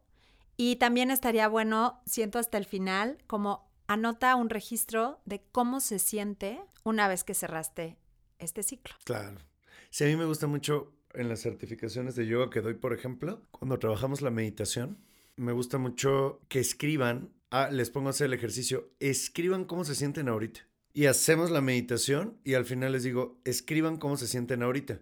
[0.56, 6.00] Y también estaría bueno, siento hasta el final, como anota un registro de cómo se
[6.00, 7.98] siente una vez que cerraste
[8.40, 8.96] este ciclo.
[9.04, 9.40] Claro.
[9.90, 13.42] Sí, a mí me gusta mucho en las certificaciones de yoga que doy, por ejemplo,
[13.52, 14.98] cuando trabajamos la meditación,
[15.36, 19.96] me gusta mucho que escriban, ah, les pongo a hacer el ejercicio, escriban cómo se
[19.96, 20.62] sienten ahorita.
[20.94, 25.00] Y hacemos la meditación y al final les digo, escriban cómo se sienten ahorita.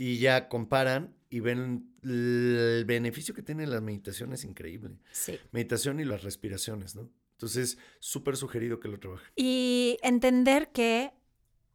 [0.00, 4.96] Y ya comparan y ven el beneficio que tiene la meditación es increíble.
[5.12, 5.38] Sí.
[5.52, 7.10] Meditación y las respiraciones, ¿no?
[7.32, 9.30] Entonces, súper sugerido que lo trabajen.
[9.36, 11.12] Y entender que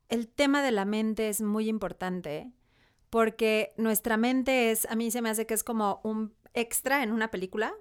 [0.10, 2.52] el tema de la mente es muy importante
[3.12, 7.12] porque nuestra mente es, a mí se me hace que es como un extra en
[7.12, 7.76] una película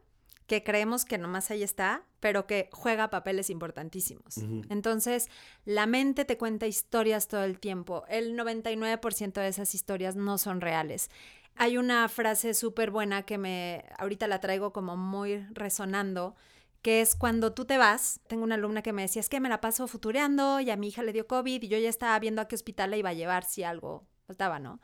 [0.47, 4.39] que creemos que nomás ahí está, pero que juega papeles importantísimos.
[4.69, 5.29] Entonces,
[5.65, 8.05] la mente te cuenta historias todo el tiempo.
[8.09, 11.11] El 99% de esas historias no son reales.
[11.57, 16.35] Hay una frase súper buena que me, ahorita la traigo como muy resonando,
[16.83, 19.49] que es cuando tú te vas, tengo una alumna que me decía, es que me
[19.49, 22.43] la paso futureando y a mi hija le dio COVID y yo ya estaba viendo
[22.43, 24.81] a qué hospital la iba a llevar si algo faltaba, ¿no?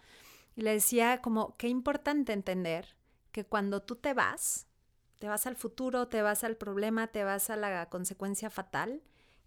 [0.56, 2.96] Y le decía como, qué importante entender
[3.32, 4.66] que cuando tú te vas,
[5.20, 9.02] te vas al futuro, te vas al problema, te vas a la consecuencia fatal,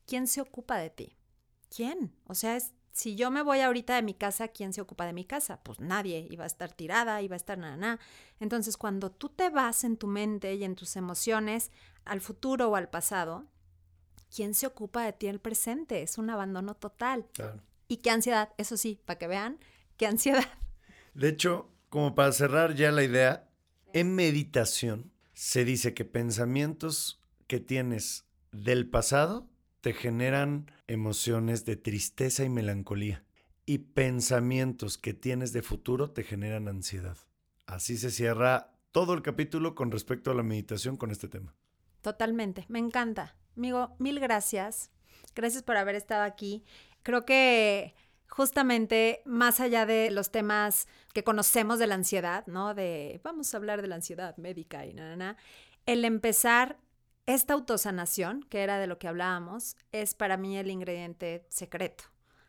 [0.05, 1.17] ¿quién se ocupa de ti?
[1.76, 2.15] ¿Quién?
[2.28, 5.13] O sea, es, si yo me voy ahorita de mi casa, ¿quién se ocupa de
[5.13, 5.63] mi casa?
[5.63, 7.99] Pues nadie, iba a estar tirada, iba a estar nada, nada.
[8.39, 11.71] Entonces, cuando tú te vas en tu mente y en tus emociones
[12.05, 13.47] al futuro o al pasado,
[14.34, 16.03] ¿quién se ocupa de ti en el presente?
[16.03, 17.26] Es un abandono total.
[17.34, 17.63] Claro.
[17.88, 19.57] Y qué ansiedad, eso sí, para que vean,
[19.97, 20.45] qué ansiedad.
[21.15, 23.49] De hecho, como para cerrar ya la idea,
[23.91, 29.49] en meditación se dice que pensamientos que tienes del pasado
[29.81, 33.23] te generan emociones de tristeza y melancolía.
[33.65, 37.17] Y pensamientos que tienes de futuro te generan ansiedad.
[37.65, 41.55] Así se cierra todo el capítulo con respecto a la meditación con este tema.
[42.01, 43.36] Totalmente, me encanta.
[43.55, 44.91] Amigo, mil gracias.
[45.36, 46.63] Gracias por haber estado aquí.
[47.01, 47.95] Creo que
[48.34, 52.73] justamente más allá de los temas que conocemos de la ansiedad, ¿no?
[52.73, 55.38] De vamos a hablar de la ansiedad médica y nada, nada,
[55.86, 56.79] el empezar
[57.27, 62.05] esta autosanación, que era de lo que hablábamos, es para mí el ingrediente secreto.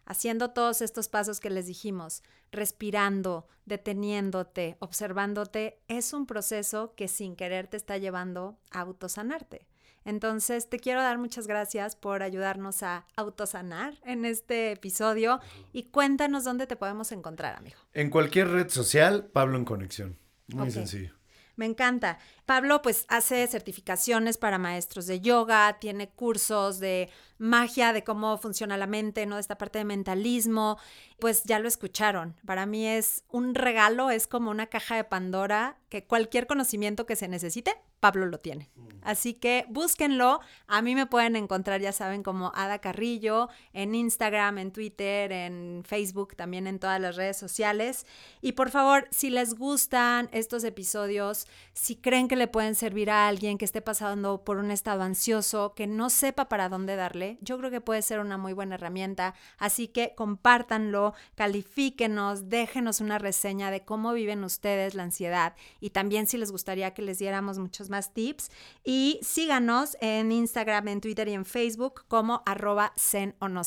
[0.06, 7.36] Haciendo todos estos pasos que les dijimos, respirando, deteniéndote, observándote, es un proceso que sin
[7.36, 9.66] querer te está llevando a autosanarte.
[10.04, 15.40] Entonces, te quiero dar muchas gracias por ayudarnos a autosanar en este episodio
[15.72, 17.76] y cuéntanos dónde te podemos encontrar, amigo.
[17.92, 20.18] En cualquier red social, Pablo en Conexión.
[20.48, 21.14] Muy sencillo.
[21.56, 22.18] Me encanta.
[22.46, 28.76] Pablo pues hace certificaciones para maestros de yoga, tiene cursos de magia, de cómo funciona
[28.76, 29.36] la mente, ¿no?
[29.36, 30.78] De esta parte de mentalismo.
[31.20, 32.34] Pues ya lo escucharon.
[32.44, 37.16] Para mí es un regalo, es como una caja de Pandora que cualquier conocimiento que
[37.16, 38.68] se necesite, Pablo lo tiene.
[39.00, 40.40] Así que búsquenlo.
[40.66, 45.82] A mí me pueden encontrar, ya saben, como Ada Carrillo en Instagram, en Twitter, en
[45.86, 48.06] Facebook, también en todas las redes sociales.
[48.42, 53.26] Y por favor, si les gustan estos episodios, si creen que le pueden servir a
[53.26, 57.56] alguien que esté pasando por un estado ansioso, que no sepa para dónde darle, yo
[57.56, 59.34] creo que puede ser una muy buena herramienta.
[59.56, 66.26] Así que compártanlo, califíquenos, déjenos una reseña de cómo viven ustedes la ansiedad y también
[66.26, 68.50] si les gustaría que les diéramos muchos más tips.
[68.84, 73.62] Y síganos en Instagram, en Twitter y en Facebook como arroba zen o no.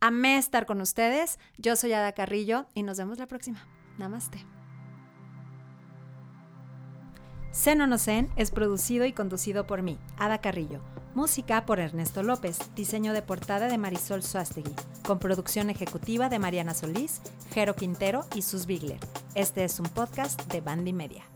[0.00, 1.38] Amé estar con ustedes.
[1.58, 3.66] Yo soy Ada Carrillo y nos vemos la próxima.
[3.98, 4.44] Namaste.
[7.52, 10.80] Zen o no Zen es producido y conducido por mí, Ada Carrillo.
[11.14, 14.74] Música por Ernesto López, diseño de portada de Marisol Suastegui,
[15.06, 17.20] con producción ejecutiva de Mariana Solís,
[17.52, 18.98] Jero Quintero y Sus Bigler.
[19.34, 21.31] Este es un podcast de Bandy Media.